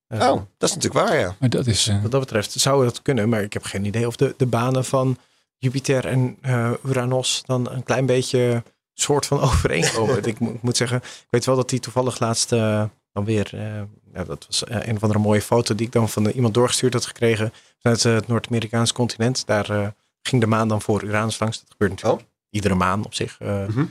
[0.06, 1.36] Eh, Oh, dat is natuurlijk waar, ja.
[1.38, 1.86] Maar dat is...
[1.88, 4.46] eh, Wat dat betreft zou het kunnen, maar ik heb geen idee of de, de
[4.46, 5.18] banen van
[5.58, 8.62] Jupiter en eh, Uranus dan een klein beetje
[8.94, 10.24] soort van overeenkomen.
[10.24, 13.50] ik, moet- ik moet zeggen, ik weet wel dat die toevallig laatst eh, dan weer,
[13.54, 13.82] eh,
[14.14, 16.92] ja, dat was eh, een of andere mooie foto die ik dan van iemand doorgestuurd
[16.92, 19.46] had gekregen vanuit eh, het Noord-Amerikaanse continent.
[19.46, 19.86] Daar eh,
[20.22, 21.58] ging de maan dan voor Uranus langs.
[21.60, 23.38] Dat gebeurt natuurlijk iedere maan op zich.
[23.40, 23.84] Mhm.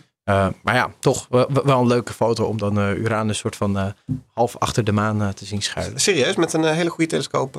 [0.63, 3.93] Maar ja, toch wel, een leuke foto om dan eh, Uranus soort van
[4.33, 5.99] half achter de maan te zien schuilen.
[5.99, 7.55] Serieus, met een hele goede telescoop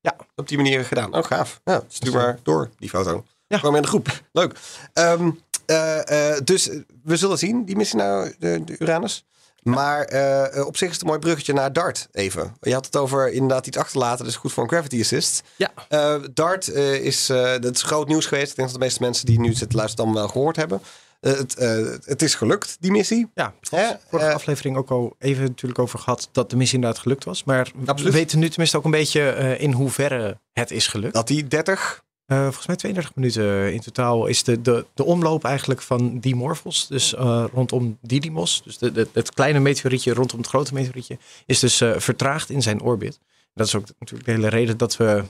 [0.00, 0.16] Ja.
[0.36, 1.14] op die manier gedaan.
[1.14, 1.60] Oh, gaaf.
[1.64, 3.24] Ja, stuur maar door, die foto.
[3.46, 3.58] Ja.
[3.58, 4.22] Gewoon in de groep.
[4.32, 4.58] Leuk.
[4.92, 5.30] Ehm,
[5.66, 6.70] eh, eh, dus
[7.02, 9.24] we zullen zien, die missie naar de, de Uranus.
[9.62, 12.56] Maar eh, eh, op zich is het een mooi bruggetje naar DART even.
[12.60, 14.18] Je had het over inderdaad iets achterlaten.
[14.18, 15.42] Dat is goed voor een gravity assist.
[15.56, 15.70] Ja.
[15.88, 18.50] Eh, DART eh, is, eh, dat is groot nieuws geweest.
[18.50, 20.80] Ik denk dat de meeste mensen die nu zitten luisteren dan wel gehoord hebben.
[21.20, 23.30] Eh, het, eh, het is gelukt, die missie.
[23.34, 23.86] Ja, Hè?
[24.08, 27.44] vorige aflevering ook al even natuurlijk over gehad dat de missie inderdaad gelukt was.
[27.44, 28.12] Maar Absoluut.
[28.12, 31.14] we weten nu tenminste ook een beetje in hoeverre het is gelukt.
[31.14, 35.44] dat die 30 Eh, volgens mij 32 minuten in totaal is de, de, de omloop
[35.44, 36.86] eigenlijk van Dimorphos.
[36.86, 38.62] Dus eh, rondom Didymos.
[38.64, 41.18] Dus de, de, het kleine meteorietje rondom het grote meteorietje.
[41.46, 43.20] Is dus eh, vertraagd in zijn orbit.
[43.54, 45.24] Dat is ook natuurlijk de hele reden dat we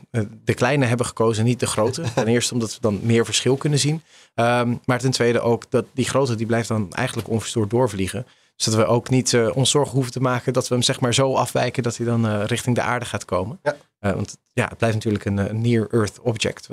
[0.44, 2.02] de kleine hebben gekozen, niet de grote.
[2.14, 4.02] Ten eerste omdat we dan meer verschil kunnen zien.
[4.34, 8.26] Ehm, maar ten tweede ook dat die grote die blijft dan eigenlijk onverstoord doorvliegen.
[8.56, 11.14] Dus dat we ook niet ons zorgen hoeven te maken dat we hem zeg maar
[11.14, 13.58] zo afwijken dat hij dan richting de aarde gaat komen.
[13.62, 13.76] Ja.
[14.00, 16.66] Eh, want ja, het blijft natuurlijk een, eh, near-Earth object.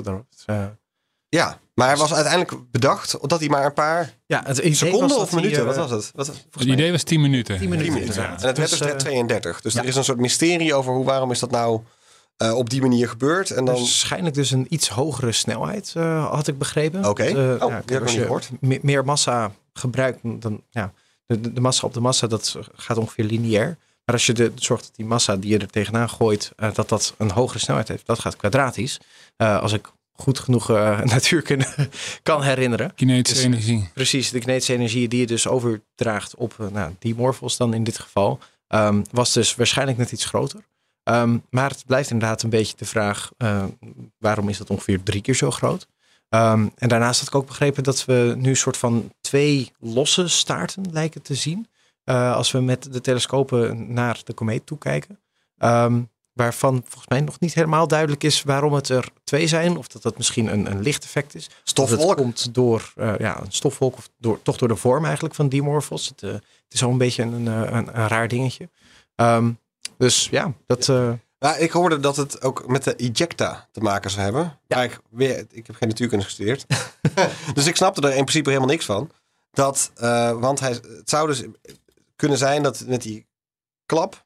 [0.45, 0.65] eh,
[1.29, 5.17] Ja, maar hij was uiteindelijk bedacht dat hij maar een paar ja, het idee seconden
[5.17, 6.11] of minuten, wat was het?
[6.15, 7.57] Wat, Het mij idee was 10 minuten.
[7.59, 7.93] 10 minuten.
[7.93, 8.15] 10 minuten.
[8.21, 8.41] inderdaad.
[8.41, 9.61] En het werd Dus, dus net 32.
[9.61, 9.81] Dus ja.
[9.81, 11.81] er is een soort mysterie over hoe, waarom is dat nou
[12.37, 13.51] eh, op die manier gebeurd.
[13.51, 17.05] En dan, Waarschijnlijk dus een iets hogere snelheid, eh, had ik begrepen.
[17.05, 17.23] Oké.
[17.23, 17.31] Eh,
[17.63, 20.93] Oh, ja, heb ik nog als niet je me- meer massa gebruikt, dan ja,
[21.25, 23.77] de, de, de massa op de massa, dat gaat ongeveer lineair.
[24.07, 26.89] Maar als je de, zorgt dat die massa die je er tegenaan gooit, eh, dat
[26.89, 28.99] dat een hogere snelheid heeft, dat gaat kwadratisch.
[29.35, 31.89] Eh, als ik goed genoeg eh, natuurkunde
[32.23, 32.93] kan herinneren.
[32.95, 33.89] Kinetische Dus- energie.
[33.93, 37.99] Precies, de kinetische energie die je dus overdraagt op nou, die morphos dan in dit
[37.99, 40.59] geval, ehm, was dus waarschijnlijk net iets groter.
[41.03, 43.31] Ehm, maar het blijft inderdaad een beetje de vraag,
[44.17, 45.87] waarom is dat ongeveer drie keer zo groot?
[46.29, 50.27] Ehm, en daarnaast had ik ook begrepen dat we nu een soort van twee losse
[50.27, 51.67] staarten lijken te zien.
[52.07, 55.19] Eh, als we met de telescopen naar de komeet toekijken.
[55.57, 56.01] Ehm,
[56.33, 59.77] waarvan volgens mij nog niet helemaal duidelijk is waarom het er twee zijn.
[59.77, 61.45] Of dat dat misschien een, een lichteffect is.
[61.45, 62.17] Of het stofwolk.
[62.17, 66.07] komt door eh, ja, een stofwolk of door, toch door de vorm eigenlijk van Dimorphos.
[66.07, 68.69] Het, eh, het is al een beetje een, een, een raar dingetje.
[69.15, 69.51] Ehm,
[69.97, 70.91] dus ja, dat...
[71.39, 74.59] Maar ik hoorde dat het ook met de ejecta te maken zou hebben.
[74.67, 76.65] Maar ik, weer, ik heb geen natuurkunde gestudeerd.
[77.53, 79.11] dus ik snapte er in principe helemaal niks van.
[79.51, 79.91] Dat,
[80.39, 81.43] want hij, het zou dus
[82.17, 83.25] kunnen zijn dat met die
[83.85, 84.25] klap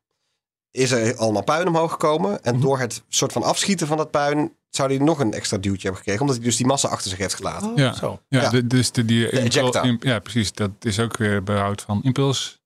[0.72, 2.44] is er allemaal puin omhoog gekomen.
[2.44, 2.64] En Mhm.
[2.64, 5.98] door het soort van afschieten van dat puin zou hij nog een extra duwtje hebben
[5.98, 6.22] gekregen.
[6.22, 7.72] Omdat hij dus die massa achter zich heeft gelaten.
[7.76, 7.94] Ja.
[7.94, 8.20] Zo.
[8.28, 8.50] Ja, Ja.
[8.50, 9.82] de- dus de, die impul- ejecta.
[9.82, 10.54] imp- ja, precies.
[10.54, 12.62] Dat is ook weer behoud van impuls.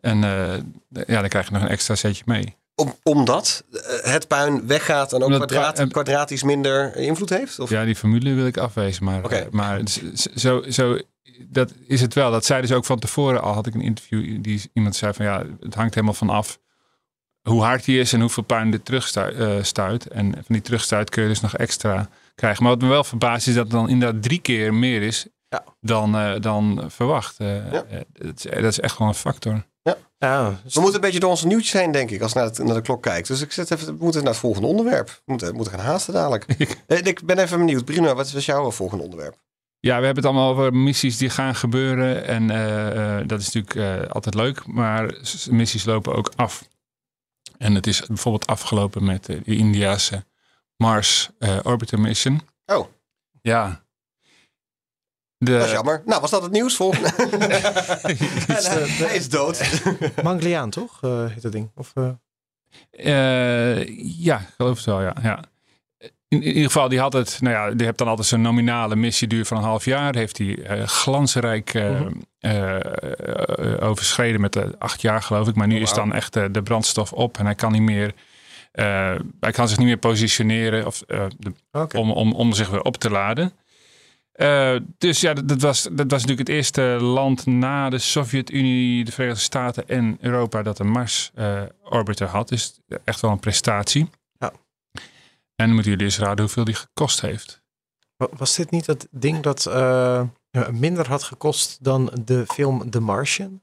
[0.00, 0.54] En eh,
[0.88, 2.56] de- ja, dan krijg je nog een extra setje mee.
[2.74, 7.58] Om, omdat eh, het puin weggaat en ook kwadraat- kwadratisch minder invloed heeft?
[7.58, 7.70] Of?
[7.70, 9.04] Ja, die formule wil ik afwezen.
[9.04, 9.80] Maar, eh, maar
[10.34, 10.98] zo, zo,
[11.48, 12.30] dat is het wel.
[12.30, 13.52] Dat zei dus ook van tevoren al.
[13.52, 16.58] Had ik een interview die iemand zei van ja, het hangt helemaal van af
[17.42, 19.66] hoe hard die is en hoeveel puin dit terugstuit.
[19.66, 20.06] stuit.
[20.08, 22.62] En van die terugstuit kun je dus nog extra krijgen.
[22.62, 25.64] Maar wat me wel verbaast is dat het dan inderdaad drie keer meer is Ja.
[25.80, 27.38] dan, eh, dan verwacht.
[27.40, 27.84] Eh, Ja.
[27.84, 29.66] eh, dat, is, dat is echt gewoon een factor.
[30.18, 32.58] Ja, We moeten een beetje door onze nieuwtjes heen, denk ik, als je naar, het-
[32.58, 33.28] naar de klok kijkt.
[33.28, 35.08] Dus ik zet even, we moeten naar het volgende onderwerp.
[35.08, 36.44] We moeten, we moeten gaan haasten dadelijk.
[36.86, 37.84] Eh, ik ben even benieuwd.
[37.84, 39.36] Bruno, wat is jouw volgende onderwerp?
[39.80, 42.24] Ja, we hebben het allemaal over missies die gaan gebeuren.
[42.24, 44.66] En eh, eh, dat is natuurlijk eh, altijd leuk.
[44.66, 45.14] Maar
[45.50, 46.68] missies lopen ook af.
[47.58, 50.24] En het is bijvoorbeeld afgelopen met de Indiase
[50.76, 52.40] Mars eh, Orbiter Mission.
[52.66, 52.86] Oh.
[53.42, 53.86] Ja.
[55.38, 56.02] De, Dat is jammer.
[56.04, 56.76] Nou, was dat het nieuws?
[56.76, 57.08] Volgende.
[59.06, 59.82] Hij is dood.
[60.22, 61.70] Mangliaan toch, eh heet dat ding?
[61.74, 62.10] Of, eh,
[62.90, 63.86] Eh,
[64.24, 65.14] ja, ik geloof het wel, ja.
[65.22, 65.44] ja.
[66.28, 68.96] In, in ieder geval, die had het, nou ja, die hebt dan altijd zo'n nominale
[68.96, 70.14] missieduur van een half jaar.
[70.14, 72.12] Heeft hij eh, glansrijk eh, Mhm.
[72.38, 75.54] eh, overschreden met de acht jaar, geloof ik.
[75.54, 78.12] Maar nu Oh, is dan echt de brandstof op en hij kan niet meer,
[79.40, 81.52] hij kan zich niet meer positioneren of, de-
[81.98, 83.52] om, om, om zich weer op te laden.
[84.98, 89.12] Dus ja, dat, dat was, dat was natuurlijk het eerste land na de Sovjet-Unie, de
[89.12, 92.48] Verenigde Staten en Europa dat een Mars-orbiter had.
[92.48, 94.08] Dus echt wel een prestatie.
[95.58, 97.62] En dan moeten jullie eens raden hoeveel die gekost heeft.
[98.16, 100.22] Wa- Was dit niet dat ding dat eh,
[100.70, 103.62] minder had gekost dan de film The Martian?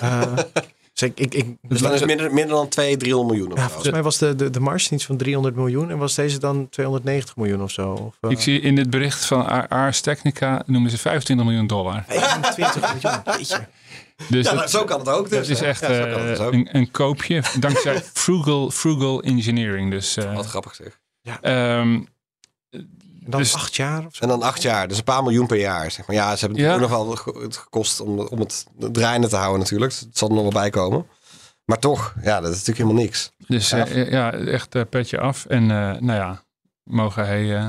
[0.00, 0.22] Eh,
[0.92, 3.52] dus ik, ik, ik, Dus dan is het minder, minder dan 200, 300 miljoen.
[3.52, 3.70] Of ja, zo.
[3.72, 6.68] volgens mij was de, de, de Martian iets van 300 miljoen en was deze dan
[6.68, 7.90] 290 miljoen of zo.
[7.92, 12.04] Of, eh, Ik zie in het bericht van Ars Technica noemen ze 25 miljoen dollar.
[12.06, 13.60] 25 miljoen, weet je.
[14.28, 15.28] Dus Ja, dat, nou, zo kan het ook.
[15.28, 19.90] Dus, dat is echt Ja, het eh, dus een, een koopje dankzij frugal, frugal engineering.
[19.90, 21.00] Dus eh, Wat grappig zeg.
[21.40, 22.00] Ehm,
[22.70, 24.22] En dan Dus- acht jaar of zo.
[24.22, 25.90] En dan acht jaar, dus een paar miljoen per jaar.
[25.90, 26.16] Zeg maar.
[26.16, 26.76] Ja, ze hebben Ja.
[26.76, 27.10] nog wel
[27.42, 29.90] het gekost om, om het draaiende te houden natuurlijk.
[29.90, 31.06] Dus Het zal er nog wel bij komen.
[31.64, 33.30] Maar toch, ja, dat is natuurlijk helemaal niks.
[33.46, 33.86] Dus Ja.
[33.86, 35.46] eh, ja, echt eh, petje af.
[35.46, 36.42] En eh, nou ja,
[36.82, 37.68] mogen hij eh,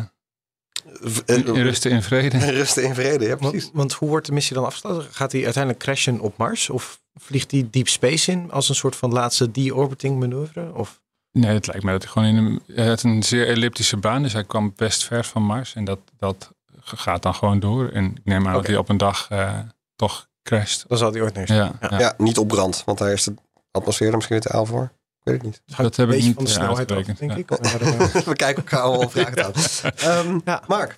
[1.02, 2.38] V- in eh, rust en in vrede.
[2.62, 3.64] Rusten in vrede, ja precies.
[3.64, 5.08] Want, want hoe wordt de missie dan afgesloten?
[5.14, 6.70] Gaat hij uiteindelijk crashen op Mars?
[6.70, 10.74] Of vliegt hij deep space in als een soort van laatste de-orbiting manoeuvre?
[10.74, 11.02] Of
[11.40, 14.22] Nee, het lijkt me dat hij gewoon in een, hij had een zeer elliptische baan.
[14.24, 15.76] Dus hij kwam best ver van Mars.
[15.76, 16.52] En dat, dat
[16.84, 17.90] gaat dan gewoon door.
[17.90, 19.60] En ik neem aan dat hij op een dag eh,
[19.96, 20.86] toch crasht.
[20.88, 22.00] dan zal hij ooit neer Ja, Ja.
[22.00, 22.14] ja.
[22.18, 23.34] Niet op brand, want daar is de
[23.72, 24.84] atmosfeer er misschien weer te aal voor.
[24.84, 25.78] Ik weet het niet.
[25.78, 27.36] Dat heb ik niet van de snelheid af, denk ja.
[27.38, 27.50] ik.
[28.26, 29.52] We kijken elkaar al vragen aan.
[29.96, 30.64] Ehm, Ja.
[30.68, 30.96] Mark,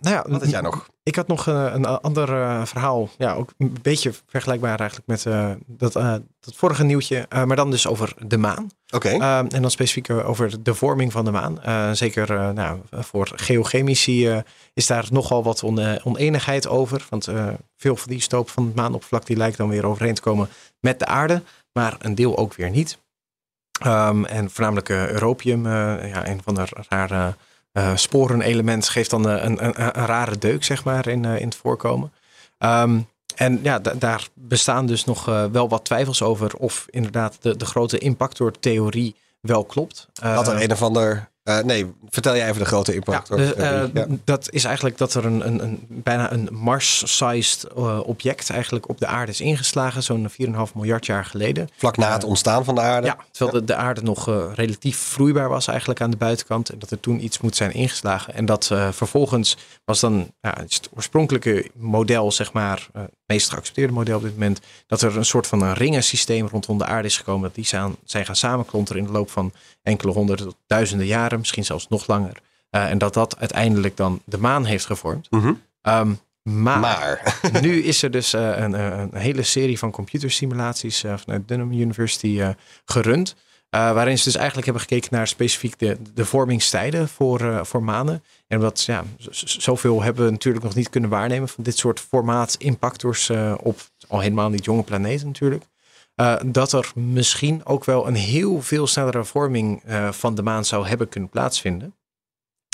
[0.00, 0.88] nou ja, wat had jij nog?
[1.02, 3.08] Ik had nog eh, een ander eh, verhaal.
[3.18, 7.26] Ja, ook een beetje vergelijkbaar eigenlijk met eh, dat, eh, dat vorige nieuwtje.
[7.28, 8.70] eh, maar dan dus over de maan.
[8.94, 11.62] Oké, Eh, en dan specifiek eh, over de vorming van de maan.
[11.62, 14.38] Eh, zeker eh, nou, voor geochemici eh,
[14.74, 17.06] is daar nogal wat on, eh, oneenigheid over.
[17.10, 20.22] Want eh, veel van die stoop van het maanoppervlak die lijkt dan weer overeen te
[20.22, 20.48] komen
[20.80, 21.42] met de aarde.
[21.72, 22.98] Maar een deel ook weer niet.
[23.80, 25.72] Ehm, en voornamelijk eh, europium, eh,
[26.08, 27.34] ja, een van de rare
[27.74, 31.46] eh, sporenelement, geeft dan eh, een, een, een rare deuk, zeg maar, in, eh, in
[31.46, 32.12] het voorkomen.
[32.58, 33.00] Ehm,
[33.34, 37.64] en ja, da- daar bestaan dus nog wel wat twijfels over of inderdaad de, de
[37.64, 40.08] grote impactortheorie wel klopt.
[40.20, 41.28] dat er een of ander...
[41.44, 43.28] eh, nee, vertel jij even de grote impact.
[43.28, 44.06] ja, dus, eh, Ja.
[44.24, 48.98] Dat is eigenlijk dat er een, een, een bijna een Mars-sized eh, object eigenlijk op
[48.98, 51.68] de aarde is ingeslagen, zo'n 4,5 miljard jaar geleden.
[51.76, 53.06] Vlak na het ontstaan van de aarde.
[53.06, 56.70] Ja, terwijl de, de aarde nog relatief vloeibaar was eigenlijk aan de buitenkant.
[56.70, 58.34] En dat er toen iets moet zijn ingeslagen.
[58.34, 62.88] En dat vervolgens was dan ja, het oorspronkelijke model, zeg maar,
[63.26, 64.60] meest geaccepteerde model op dit moment.
[64.86, 67.42] Dat er een soort van een ringensysteem rondom de aarde is gekomen.
[67.42, 69.52] Dat die zijn, zijn gaan samenklonteren in de loop van
[69.82, 71.38] enkele honderden tot duizenden jaren.
[71.38, 72.36] Misschien zelfs nog langer.
[72.70, 75.30] Eh, en dat dat uiteindelijk dan de maan heeft gevormd.
[75.30, 75.52] Mhm.
[75.80, 76.12] Ehm,
[76.44, 81.14] maar, Maar, nu is er dus eh, een, een, een hele serie van computersimulaties eh,
[81.16, 82.48] vanuit Dunham University eh,
[82.84, 83.34] gerund.
[83.74, 87.82] Eh, waarin ze dus eigenlijk hebben gekeken naar specifiek de, de vormingstijden voor, eh, voor
[87.82, 88.24] manen.
[88.46, 89.04] En wat ja,
[89.44, 93.80] zoveel hebben we natuurlijk nog niet kunnen waarnemen van dit soort formaat impactors eh, op
[94.08, 95.64] al helemaal niet jonge planeten natuurlijk.
[96.46, 101.08] Dat er misschien ook wel een heel veel snellere vorming van de maan zou hebben
[101.08, 101.94] kunnen plaatsvinden.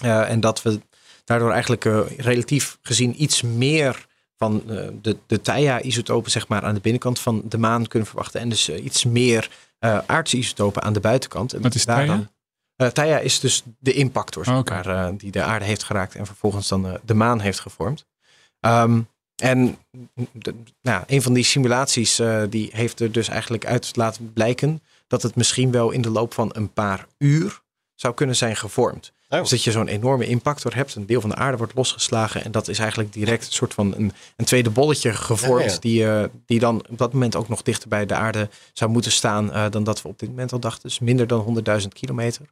[0.02, 0.80] En dat we
[1.24, 1.84] daardoor eigenlijk
[2.16, 4.62] relatief gezien iets meer van
[5.02, 8.40] de, de Theia-isotopen zeg maar, aan de binnenkant van de maan kunnen verwachten.
[8.40, 11.52] En dus iets meer eh aardse isotopen aan de buitenkant.
[11.52, 12.28] En Wat is daar dan-
[12.76, 12.88] Eh,
[13.24, 14.56] is dus de impactor Oh,
[14.86, 18.06] eh, die de aarde heeft geraakt en vervolgens dan de maan heeft gevormd.
[18.60, 19.00] Ehm,
[19.36, 19.78] en
[20.32, 22.20] de- nou, een van die simulaties
[22.50, 26.34] die heeft er dus eigenlijk uit laten blijken dat het misschien wel in de loop
[26.34, 27.60] van een paar uur
[27.94, 29.12] zou kunnen zijn gevormd.
[29.30, 29.40] Oh.
[29.40, 32.50] Dus dat je zo'n enorme impactor hebt, een deel van de aarde wordt losgeslagen en
[32.50, 35.78] dat is eigenlijk direct een soort van een, een tweede bolletje gevormd Ja, ja.
[35.78, 39.12] Die, eh, die dan op dat moment ook nog dichter bij de aarde zou moeten
[39.12, 40.82] staan eh, dan dat we op dit moment al dachten.
[40.82, 41.40] Dus minder dan
[41.80, 42.46] 100.000 kilometer.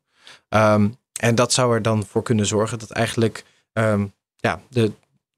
[0.49, 0.89] Ehm,
[1.21, 4.07] en dat zou er dan voor kunnen zorgen dat eigenlijk ehm,
[4.37, 4.93] ja, de,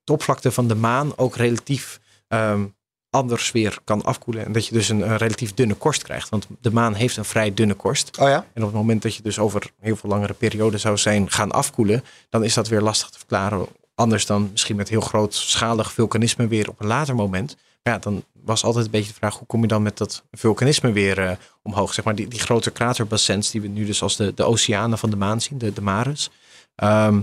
[0.04, 2.64] de oppervlakte van de maan ook relatief ehm,
[3.10, 4.44] anders weer kan afkoelen.
[4.44, 6.28] En dat je dus een, een relatief dunne korst krijgt.
[6.28, 8.18] Want de maan heeft een vrij dunne korst.
[8.18, 8.46] oh ja?
[8.52, 11.50] En op het moment dat je dus over heel veel langere periode zou zijn gaan
[11.50, 13.66] afkoelen, dan is dat weer lastig te verklaren.
[13.94, 17.56] Anders dan misschien met heel grootschalig vulkanisme weer op een later moment.
[17.82, 20.22] Maar ja, dan was altijd een beetje de vraag, hoe kom je dan met dat
[20.30, 21.94] vulkanisme weer eh, omhoog?
[21.94, 25.10] Zeg maar die, die grote kraterbassins die we nu dus als de, de oceanen van
[25.10, 26.30] de maan zien, de, de mares.
[26.74, 27.20] Ehm,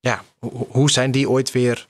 [0.00, 1.88] ja, hoe, hoe zijn die ooit weer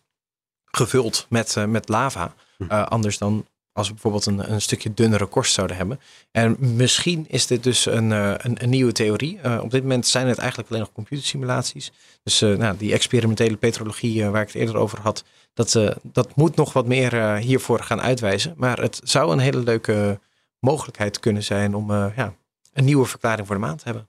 [0.64, 2.34] gevuld met, eh, met lava?
[2.68, 6.00] Eh, anders dan als we bijvoorbeeld een, een stukje dunnere korst zouden hebben.
[6.30, 9.40] En misschien is dit dus een, eh, een, nieuwe theorie.
[9.40, 11.92] Eh, op dit moment zijn het eigenlijk alleen nog computersimulaties.
[12.22, 16.72] Dus nou, die experimentele petrologie waar ik het eerder over had, dat, dat moet nog
[16.72, 18.54] wat meer hiervoor gaan uitwijzen.
[18.56, 20.20] Maar het zou een hele leuke
[20.58, 22.34] mogelijkheid kunnen zijn om ja,
[22.72, 24.08] een nieuwe verklaring voor de maan te hebben.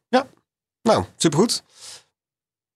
[0.81, 1.63] Nou, supergoed.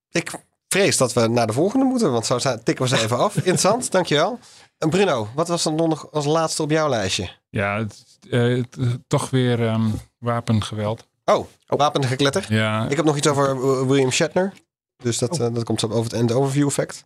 [0.09, 0.31] Ik
[0.67, 3.35] vrees dat we naar de volgende moeten, want zo tikken we ze even af.
[3.35, 4.39] Interessant, dankjewel.
[4.77, 7.29] En Bruno, wat was dan nog als laatste op jouw lijstje?
[7.49, 11.07] Ja, het, eh, het- toch weer ehm, wapengeweld.
[11.25, 12.53] Oh, wapengekletter.
[12.53, 14.53] Ja, Ik heb nog iets over eh, William Shatner.
[14.97, 17.05] Dus dat, eh, dat komt zo over het end overview effect.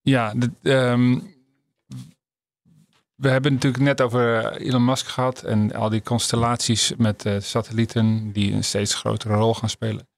[0.00, 1.18] Ja, dit, ehm,
[3.14, 7.40] we hebben natuurlijk net over eh, Elon Musk gehad en al die constellaties met eh,
[7.40, 10.08] satellieten die een steeds grotere rol gaan spelen.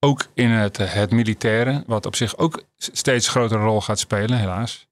[0.00, 4.38] Ook in het, eh, het militaire, wat op zich ook steeds grotere rol gaat spelen,
[4.38, 4.85] helaas.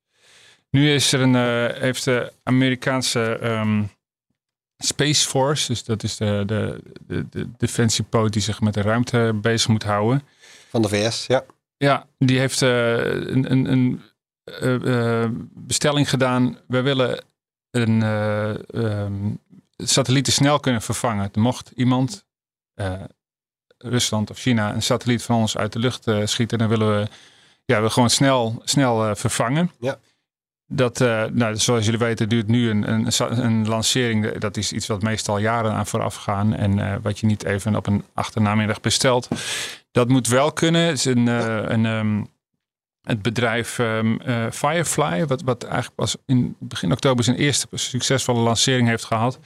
[0.75, 3.83] Nu is er een, eh, heeft de Amerikaanse ehm,
[4.77, 9.39] Space Force, dus dat is de, de, de, de defensiepoot die zich met de ruimte
[9.43, 10.23] bezig moet houden.
[10.69, 11.45] Van de VS, ja.
[11.77, 14.03] Ja, die heeft eh, een, een, een
[14.45, 16.59] eh, bestelling gedaan.
[16.67, 17.25] We willen
[17.71, 19.31] een ehm,
[19.77, 21.29] satellieten snel kunnen vervangen.
[21.33, 22.25] Er mocht iemand,
[23.79, 26.59] Rusland of China, een satelliet van ons uit de lucht schieten.
[26.59, 27.09] Dan willen we,
[27.65, 29.71] ja, we gewoon snel, snel vervangen.
[29.81, 29.99] Ja.
[30.67, 33.09] Dat, eh, nou, zoals jullie weten, duurt nu een, een,
[33.45, 34.39] een lancering.
[34.39, 36.55] Dat is iets wat meestal jaren aan vooraf gaan.
[36.55, 39.29] En eh, wat je niet even op een achternamiddag bestelt.
[39.91, 40.81] Dat moet wel kunnen.
[40.81, 42.25] Het is een, eh, een, ehm,
[43.03, 48.41] het bedrijf ehm, eh, Firefly, wat, wat eigenlijk pas in begin oktober zijn eerste succesvolle
[48.41, 49.39] lancering heeft gehad.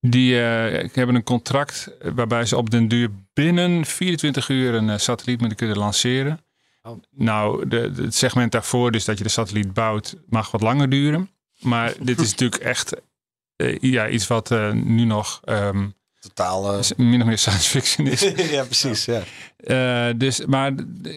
[0.00, 5.56] Die hebben een contract waarbij ze op den duur binnen 24 uur een satelliet moeten
[5.58, 6.40] kunnen lanceren.
[6.88, 7.02] Oh.
[7.10, 10.88] Nou, de, de- het segment daarvoor, dus dat je de satelliet bouwt, mag wat langer
[10.90, 11.30] duren.
[11.58, 13.00] Maar dit is natuurlijk echt
[13.56, 15.88] eh, ja, iets wat eh, nu nog ehm,
[16.20, 16.78] Totaal.
[16.78, 18.20] eh, min of meer science fiction is.
[18.56, 19.04] ja, precies.
[19.04, 19.22] Ja.
[19.56, 20.72] Eh, dus, maar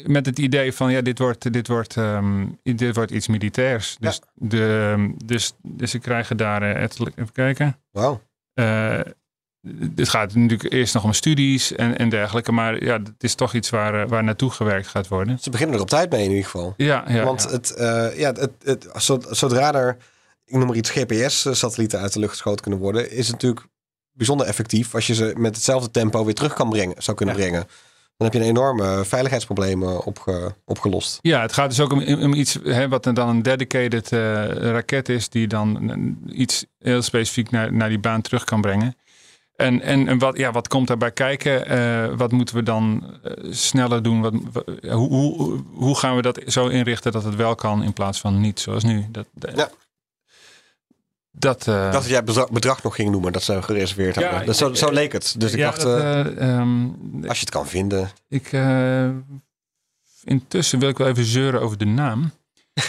[0.06, 3.96] met het idee van ja, dit wordt, dit wordt, ehm, dit wordt iets militairs.
[4.00, 7.80] Dus, de, ehm, dus, dus ze krijgen daar even kijken.
[7.92, 8.22] Wauw.
[9.96, 12.52] Het gaat natuurlijk eerst nog om studies en, en dergelijke.
[12.52, 15.40] Maar ja, het is toch iets waar, eh, waar naartoe gewerkt gaat worden.
[15.42, 16.74] Ze beginnen er op tijd mee in ieder geval.
[16.78, 17.50] Ja, ja, Want ja.
[17.50, 19.98] Het, eh, ja, het, het, zo- zodra er,
[20.46, 23.66] ik noem maar iets, GPS-satellieten uit de lucht geschoten kunnen worden, is het natuurlijk
[24.12, 27.42] bijzonder effectief als je ze met hetzelfde tempo weer terug kan brengen, zou kunnen Ja.
[27.42, 27.68] brengen.
[28.18, 31.20] Dan heb je een enorme veiligheidsprobleem opge, opgelost.
[31.22, 35.10] Ja, het gaat dus ook om, om iets hè, wat dan een dedicated eh, raket
[35.10, 38.96] is, die dan iets heel specifiek naar, naar die baan terug kan brengen.
[39.62, 41.66] En, en, en wat, ja, wat komt daarbij kijken?
[41.68, 44.22] Eh, wat moeten we dan eh, sneller doen?
[44.22, 47.94] Wat, wa- hoe, hoe, hoe gaan we dat zo inrichten dat het wel kan in
[47.94, 49.06] plaats van niet zoals nu?
[49.12, 49.70] Dat, dat, Ja.
[51.32, 54.46] dat, eh, dacht dat jij bedrag, bedrag nog ging noemen, dat ze gereserveerd Ja, hadden.
[54.46, 55.36] Dus zo, zo leek het.
[55.38, 56.88] Dus ik ja, dacht, dat, eh, eh, ehm,
[57.28, 58.10] als je het kan vinden.
[58.28, 59.10] ik, eh,
[60.24, 62.32] intussen wil ik wel even zeuren over de naam.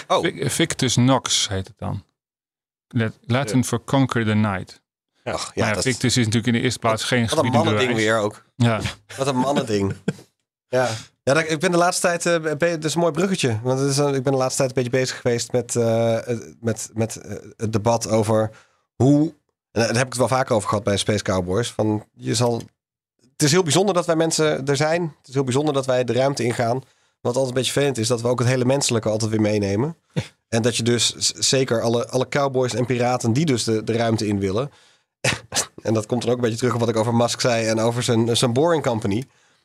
[0.08, 0.26] Oh.
[0.48, 2.02] Victus Nox heet het dan.
[2.88, 4.80] Lat- Latin for Conquer the Night.
[5.22, 7.50] Ach, Ja, ja, ja, dat, Victus is natuurlijk in de eerste plaats geen wat een
[7.50, 8.42] mannending weer ook.
[8.56, 8.80] Ja,
[9.16, 9.94] Wat een mannending.
[10.68, 10.88] ja.
[11.24, 13.60] Ja, ik ben de laatste tijd, eh, be- dat is een mooi bruggetje.
[13.62, 16.12] Want het is, een- ik ben de laatste tijd een beetje bezig geweest met, eh,
[16.24, 18.50] het- met, met eh, het debat over
[18.94, 19.20] hoe,
[19.72, 22.62] en daar heb ik het wel vaker over gehad bij Space Cowboys, van je zal,
[23.32, 25.02] het is heel bijzonder dat wij mensen er zijn.
[25.18, 26.76] Het is heel bijzonder dat wij de ruimte ingaan.
[27.20, 29.96] Wat altijd een beetje vervelend is, dat we ook het hele menselijke altijd weer meenemen.
[30.48, 34.26] En dat je dus zeker alle, alle cowboys en piraten die dus de, de ruimte
[34.26, 34.70] in willen.
[35.82, 37.80] en dat komt dan ook een beetje terug op wat ik over Musk zei en
[37.80, 39.24] over zijn, zijn Boring Company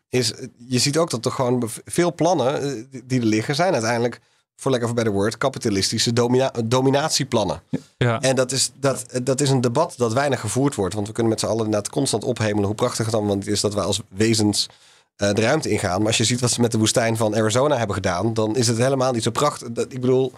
[0.09, 3.73] is, eh, je ziet ook dat er gewoon veel plannen eh, die- er liggen, zijn
[3.73, 4.19] uiteindelijk,
[4.55, 7.61] voor lekker bij de woord, kapitalistische domina dominatieplannen.
[7.97, 8.21] ja.
[8.21, 10.93] En dat is, dat, dat is een debat dat weinig gevoerd wordt.
[10.93, 13.73] Want we kunnen met z'n allen inderdaad constant ophemelen hoe prachtig het allemaal is dat
[13.73, 14.67] wij als wezens
[15.15, 15.97] eh, de ruimte ingaan.
[15.97, 18.67] Maar als je ziet wat ze met de woestijn van Arizona hebben gedaan, dan is
[18.67, 19.71] het helemaal niet zo prachtig.
[19.71, 20.31] Dat, ik bedoel,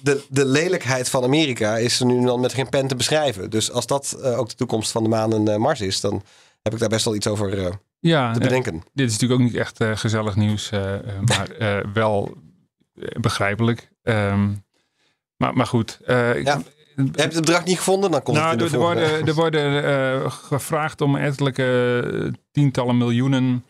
[0.00, 3.50] de, de lelijkheid van Amerika is er nu dan met geen pen te beschrijven.
[3.50, 6.22] Dus als dat eh, ook de toekomst van de maan en eh, Mars is, dan
[6.62, 8.82] heb ik daar best wel iets over eh, ja te bedenken.
[8.92, 10.70] dit is natuurlijk ook niet echt gezellig nieuws,
[11.24, 11.48] maar
[11.94, 12.36] wel
[13.20, 13.90] begrijpelijk.
[14.02, 14.48] Ehm,
[15.36, 15.98] maar, maar goed.
[16.34, 16.62] ik- Ja.
[16.96, 18.10] Heb je het bedrag niet gevonden?
[18.10, 22.32] Dan komt nou, het in er, de er worden, er worden gevraagd om ettelijke eh,
[22.52, 23.64] tientallen miljoenen.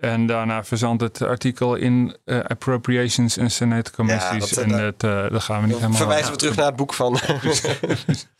[0.00, 4.50] En daarna verzandt het artikel in eh, appropriations en senate commissies.
[4.50, 5.96] dat, eh, en dat, eh, dat gaan we niet helemaal...
[5.96, 7.18] verwijzen we terug naar het boek van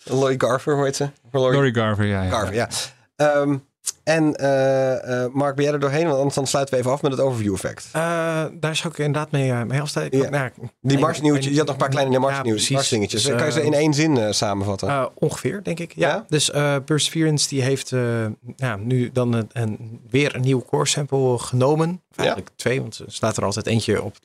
[0.05, 1.11] Laurie Garver, hoe heet ze?
[1.31, 2.23] Laurie Laurie Garver, ja.
[2.23, 2.31] ja.
[2.31, 2.69] Garver, ja.
[3.17, 3.57] Ehm,
[4.03, 6.05] en eh, eh, Mark, ben jij er doorheen?
[6.05, 7.88] Want anders dan sluiten we even af met het overview effect.
[7.93, 9.80] Eh, daar zou ik inderdaad mee, mee
[10.11, 10.30] Ja.
[10.30, 12.74] nou, Die nee, je had nog een paar kleine Mars ja, nieuws, precies.
[12.74, 13.22] Mars dingetjes.
[13.22, 15.11] Dus, kan je ze in één zin samenvatten?
[15.14, 15.93] Ongeveer, denk ik.
[15.95, 16.09] Ja.
[16.09, 16.24] Ja?
[16.28, 16.51] Dus
[16.84, 17.91] Perseverance die heeft
[18.57, 22.03] ja, nu dan een, een- weer een nieuw core sample genomen.
[22.16, 24.16] Eigenlijk twee, want er staat er altijd eentje op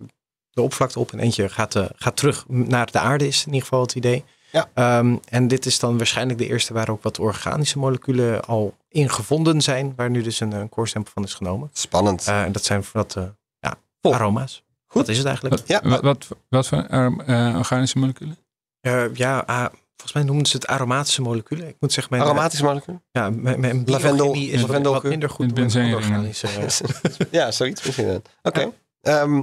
[0.51, 3.81] de oppervlakte op en eentje gaat, gaat terug naar de aarde is in ieder geval
[3.81, 4.23] het idee.
[4.55, 4.69] Ja.
[4.73, 9.09] Ehm, en dit is dan waarschijnlijk de eerste waar ook wat organische moleculen al in
[9.09, 11.69] gevonden zijn, waar nu dus een, een core sample van is genomen.
[11.73, 12.27] Spannend.
[12.27, 13.23] Eh, en dat zijn wat eh,
[13.59, 14.63] ja, aroma's.
[14.87, 15.01] Goed.
[15.01, 15.61] Dat is het eigenlijk.
[15.67, 18.37] ja, Wat, wat, wat voor eh, organische moleculen?
[18.81, 21.67] Eh, ja, ah, volgens mij noemen ze het aromatische moleculen.
[21.67, 23.03] Ik moet zeggen, mijn, aromatische moleculen?
[23.11, 25.45] Ja, mijn, mijn Lavendel- is wat, lavendel- wat minder goed.
[25.45, 26.47] met dan benzene organische,
[27.31, 28.21] ja, zoiets misschien.
[28.43, 28.71] Oké.
[29.01, 29.41] Ehm,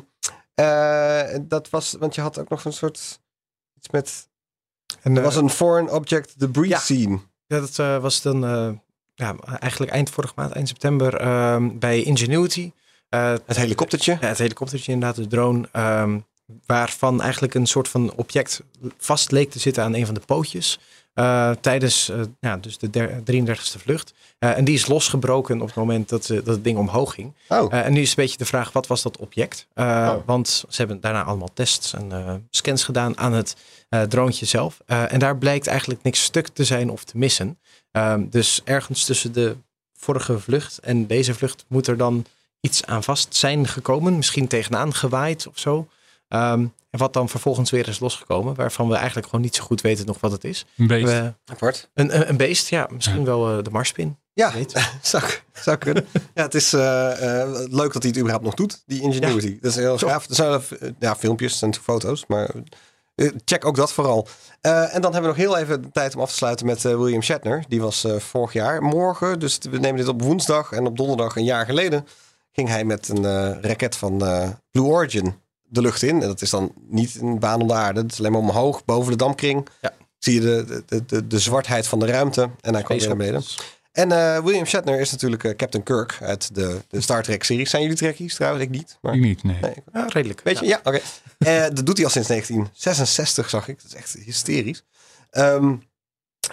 [0.55, 3.21] eh, dat was, want je had ook nog een soort
[3.77, 4.31] iets met.
[5.03, 6.79] En, was eh, een foreign object debris ja.
[6.79, 7.19] scene.
[7.47, 8.71] ja, dat eh, was dan eh,
[9.15, 12.73] ja, eigenlijk eind vorige maand, eind september, ehm, bij Ingenuity.
[13.09, 14.19] Het helikoptertje.
[14.21, 15.69] ja, het helikoptertje inderdaad, de drone.
[15.73, 16.19] ehm,
[16.67, 18.63] waarvan eigenlijk een soort van object
[18.99, 20.79] vast leek te zitten aan een van de pootjes.
[21.15, 24.15] Eh, tijdens eh, ja, dus de der- 33ste vlucht.
[24.39, 27.33] Eh, en die is losgebroken op het moment dat, dat het ding omhoog ging.
[27.49, 29.67] Oh, en nu is een beetje de vraag, wat was dat object?
[29.75, 30.15] Oh.
[30.25, 33.57] Want ze hebben daarna allemaal tests en scans gedaan aan het
[34.09, 34.81] droontje zelf.
[34.87, 37.59] En daar blijkt eigenlijk niks stuk te zijn of te missen.
[37.91, 39.57] Ehm, dus ergens tussen de
[39.93, 42.25] vorige vlucht en deze vlucht moet er dan
[42.61, 44.17] iets aan vast zijn gekomen.
[44.17, 45.89] Misschien tegenaan gewaaid of zo.
[46.29, 48.55] Ehm, en wat dan vervolgens weer is losgekomen.
[48.55, 50.67] Waarvan we eigenlijk gewoon niet zo goed weten nog wat het is.
[50.77, 51.07] Een beetje.
[51.07, 51.91] We- apart.
[51.95, 52.89] een, een, een beest, ja.
[52.91, 54.17] Misschien wel eh, de marspin.
[54.33, 54.89] Ja, Weet.
[55.03, 55.23] zou,
[55.53, 56.07] zou kunnen.
[56.35, 59.59] ja, het is eh, eh, leuk dat hij het überhaupt nog doet, die Ingenuity.
[59.61, 60.29] Dat is heel gaaf.
[60.29, 60.61] Er zijn
[60.99, 62.51] ja, filmpjes en foto's, maar
[63.45, 64.27] check ook dat vooral.
[64.61, 66.83] Eh, en dan hebben we nog heel even de tijd om af te sluiten met
[66.83, 67.65] William Shatner.
[67.69, 70.73] Die was eh, vorig jaar morgen, dus we nemen dit op woensdag.
[70.73, 72.07] En op donderdag een jaar geleden
[72.53, 75.35] ging hij met een raket van eh, Blue Origin
[75.73, 76.23] de lucht in.
[76.23, 78.01] En dat is dan niet een baan om de aarde.
[78.01, 79.69] Het is alleen maar omhoog, boven de dampkring.
[79.81, 79.93] Ja.
[80.19, 82.51] Zie je de, de, de, de zwartheid van de ruimte.
[82.61, 83.43] En hij kwam weer naar beneden.
[83.93, 87.71] En eh, William Shatner is natuurlijk eh, Captain Kirk uit de, de Star Trek series.
[87.71, 88.65] Zijn jullie Trekkies trouwens?
[88.65, 88.99] Ik niet.
[89.01, 89.15] Maar...
[89.15, 89.75] Ik niet, nee.
[89.93, 90.41] Redelijk.
[90.45, 91.01] Weet je, ja, oké.
[91.39, 93.83] Eh, dat doet hij al sinds 1966, zag ik.
[93.83, 94.85] Dat is echt hysterisch.
[95.31, 95.75] Ehm,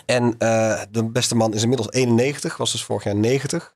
[0.05, 3.75] en eh, de beste man is inmiddels 91, was dus vorig jaar 90.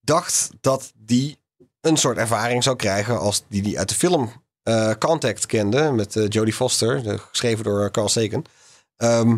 [0.00, 1.38] Dacht dat die
[1.80, 4.41] een soort ervaring zou krijgen als die die uit de film
[4.98, 5.90] Contact kende.
[5.92, 8.44] Met eh, Jodie Foster, geschreven door eh, Carl Sagan.
[8.96, 9.36] Ehm,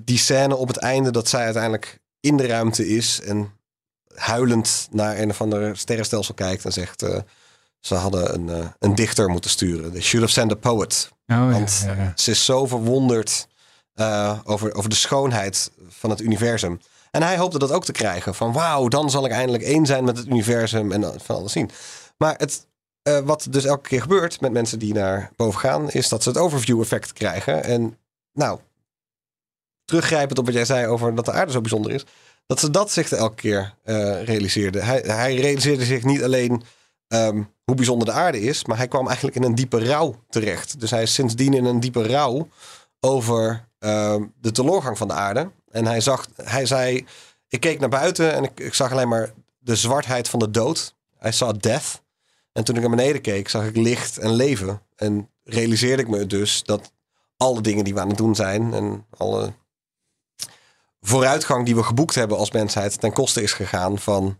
[0.00, 3.52] die scène op het einde dat zij uiteindelijk in de ruimte is en
[4.14, 7.02] huilend naar een of andere sterrenstelsel kijkt en zegt...
[7.02, 7.18] eh,
[7.80, 9.92] ze hadden een, eh, een dichter moeten sturen.
[9.92, 11.08] They should have sent a poet.
[11.26, 12.12] Oh, Want ja, ja.
[12.14, 13.48] ze is zo verwonderd
[13.94, 16.80] eh, over, over de schoonheid van het universum.
[17.10, 18.34] En hij hoopte dat ook te krijgen.
[18.34, 21.70] Van wauw, dan zal ik eindelijk één zijn met het universum en van alles zien.
[22.16, 22.66] Maar het,
[23.06, 25.90] eh, wat dus elke keer gebeurt met mensen die naar boven gaan...
[25.90, 27.64] is dat ze het overview effect krijgen.
[27.64, 27.98] En
[28.32, 28.60] nou,
[29.84, 32.04] teruggrijpend op wat jij zei over dat de aarde zo bijzonder is...
[32.46, 34.84] dat ze dat zich elke keer eh realiseerden.
[34.84, 36.62] Hij, hij realiseerde zich niet alleen
[37.08, 38.64] ehm, hoe bijzonder de aarde is...
[38.64, 40.80] maar hij kwam eigenlijk in een diepe rouw terecht.
[40.80, 42.48] Dus hij is sindsdien in een diepe rouw
[43.00, 45.50] over ehm, de teleurgang van de aarde.
[45.70, 47.06] En hij, zag, hij zei,
[47.48, 50.94] ik keek naar buiten en ik, ik zag alleen maar de zwartheid van de dood.
[51.26, 52.04] I saw death.
[52.56, 54.82] En toen ik naar beneden keek, zag ik licht en leven.
[54.94, 56.92] En realiseerde ik me dus dat
[57.36, 58.74] alle dingen die we aan het doen zijn...
[58.74, 59.52] en alle
[61.00, 63.00] vooruitgang die we geboekt hebben als mensheid...
[63.00, 64.38] ten koste is gegaan van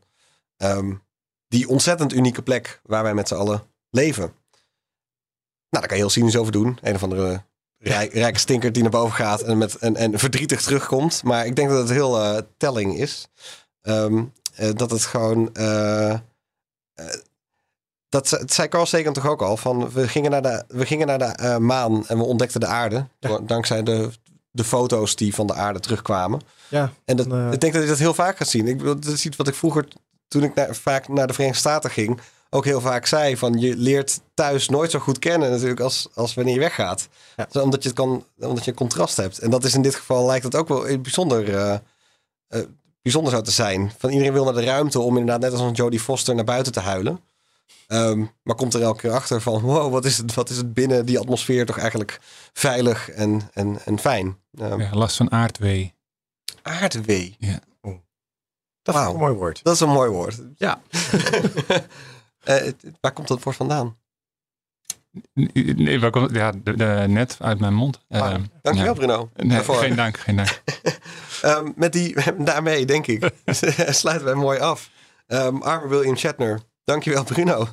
[0.57, 0.95] ehm,
[1.49, 2.81] die ontzettend unieke plek...
[2.83, 4.25] waar wij met z'n allen leven.
[4.25, 4.33] Nou,
[5.71, 6.79] daar kan je heel cynisch over doen.
[6.83, 7.45] Een of andere
[7.79, 11.23] rij- rijke stinker die naar boven gaat en, met, en, en verdrietig terugkomt.
[11.23, 13.29] Maar ik denk dat het heel eh, telling is.
[13.81, 15.55] Ehm, eh, dat het gewoon...
[15.55, 16.19] eh,
[18.09, 19.57] dat zei Carl Sagan toch ook al.
[19.57, 22.67] Van, we gingen naar de, we gingen naar de eh, maan en we ontdekten de
[22.67, 23.07] aarde.
[23.43, 24.11] Dankzij de,
[24.51, 26.41] de foto's die van de aarde terugkwamen.
[26.69, 27.53] Ja, En dat, Eh.
[27.53, 28.67] ik denk dat je dat heel vaak gaat zien.
[28.67, 29.89] Ik, dat is iets wat ik vroeger,
[30.29, 33.37] toen ik naar, vaak naar de Verenigde Staten ging, ook heel vaak zei.
[33.37, 37.09] Van je leert thuis nooit zo goed kennen natuurlijk als, als wanneer je weggaat.
[37.37, 37.47] Ja.
[37.51, 39.39] Zo, omdat, je het kan, omdat je een contrast hebt.
[39.39, 41.79] En dat is in dit geval lijkt het ook wel bijzonder, eh,
[43.03, 43.93] bijzonder zou te zijn.
[43.99, 46.73] Van iedereen wil naar de ruimte om inderdaad net als een Jodie Foster naar buiten
[46.73, 47.21] te huilen.
[47.87, 50.75] Ehm, maar komt er elke keer achter van wow, wat is het, wat is het
[50.75, 52.19] binnen die atmosfeer toch eigenlijk
[52.53, 54.37] veilig en, en, en fijn.
[54.59, 55.95] Ehm, Ja, last van aardwee.
[56.63, 57.37] Aardwee.
[58.83, 59.07] dat Wauw.
[59.09, 59.61] is een mooi woord.
[59.63, 60.41] Dat is een mooi woord.
[60.57, 60.81] Ja.
[62.47, 63.97] Eh, waar komt dat woord vandaan?
[65.35, 68.01] Nee, waar komt, ja, de, de- net uit mijn mond.
[68.09, 68.99] Ah, Ehm, dankjewel ja.
[68.99, 69.31] Bruno.
[69.37, 69.75] Nee, daarvoor.
[69.77, 70.63] geen dank, geen dank.
[71.43, 73.31] Ehm, met die, daarmee denk ik,
[73.91, 74.91] sluiten wij mooi af.
[75.27, 76.61] Ehm arme William Shatner.
[76.87, 77.69] Dankjewel Bruno.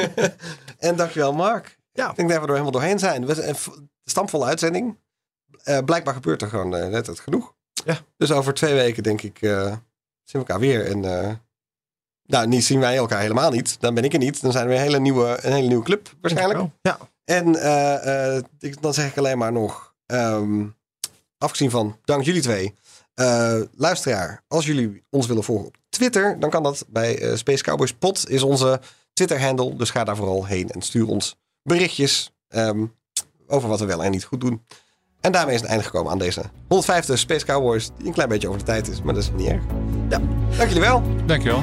[0.78, 1.78] en dankjewel Mark.
[1.92, 2.10] Ja.
[2.10, 3.26] Ik denk dat we er helemaal doorheen zijn.
[3.26, 3.54] We
[4.04, 4.98] stamvolle uitzending.
[5.62, 7.54] Eh, blijkbaar gebeurt er gewoon eh, net het genoeg.
[7.84, 7.98] Ja.
[8.16, 9.78] Dus over twee weken denk ik eh, zien
[10.24, 10.86] we elkaar weer.
[10.86, 11.00] En
[12.22, 13.80] nou, niet zien wij elkaar helemaal niet.
[13.80, 14.40] Dan ben ik er niet.
[14.40, 16.60] Dan zijn we een hele nieuwe, een hele nieuwe club waarschijnlijk.
[16.82, 16.98] Ja.
[17.24, 17.48] En
[18.58, 20.66] ik, dan zeg ik alleen maar nog, ehm,
[21.38, 22.74] afgezien van dank jullie twee,
[23.74, 27.92] luisteraar, als jullie ons willen volgen op Twitter, dan kan dat bij eh, Space Cowboys
[27.92, 28.80] Pod is onze
[29.12, 29.76] Twitter-handle.
[29.76, 32.84] Dus ga daar vooral heen en stuur ons berichtjes ehm,
[33.46, 34.62] over wat we wel en niet goed doen.
[35.20, 38.48] En daarmee is het einde gekomen aan deze 105e Space Cowboys, die een klein beetje
[38.48, 39.62] over de tijd is, maar dat is niet erg.
[40.08, 40.20] Ja,
[40.56, 41.02] dank jullie wel.
[41.26, 41.62] Dankjewel.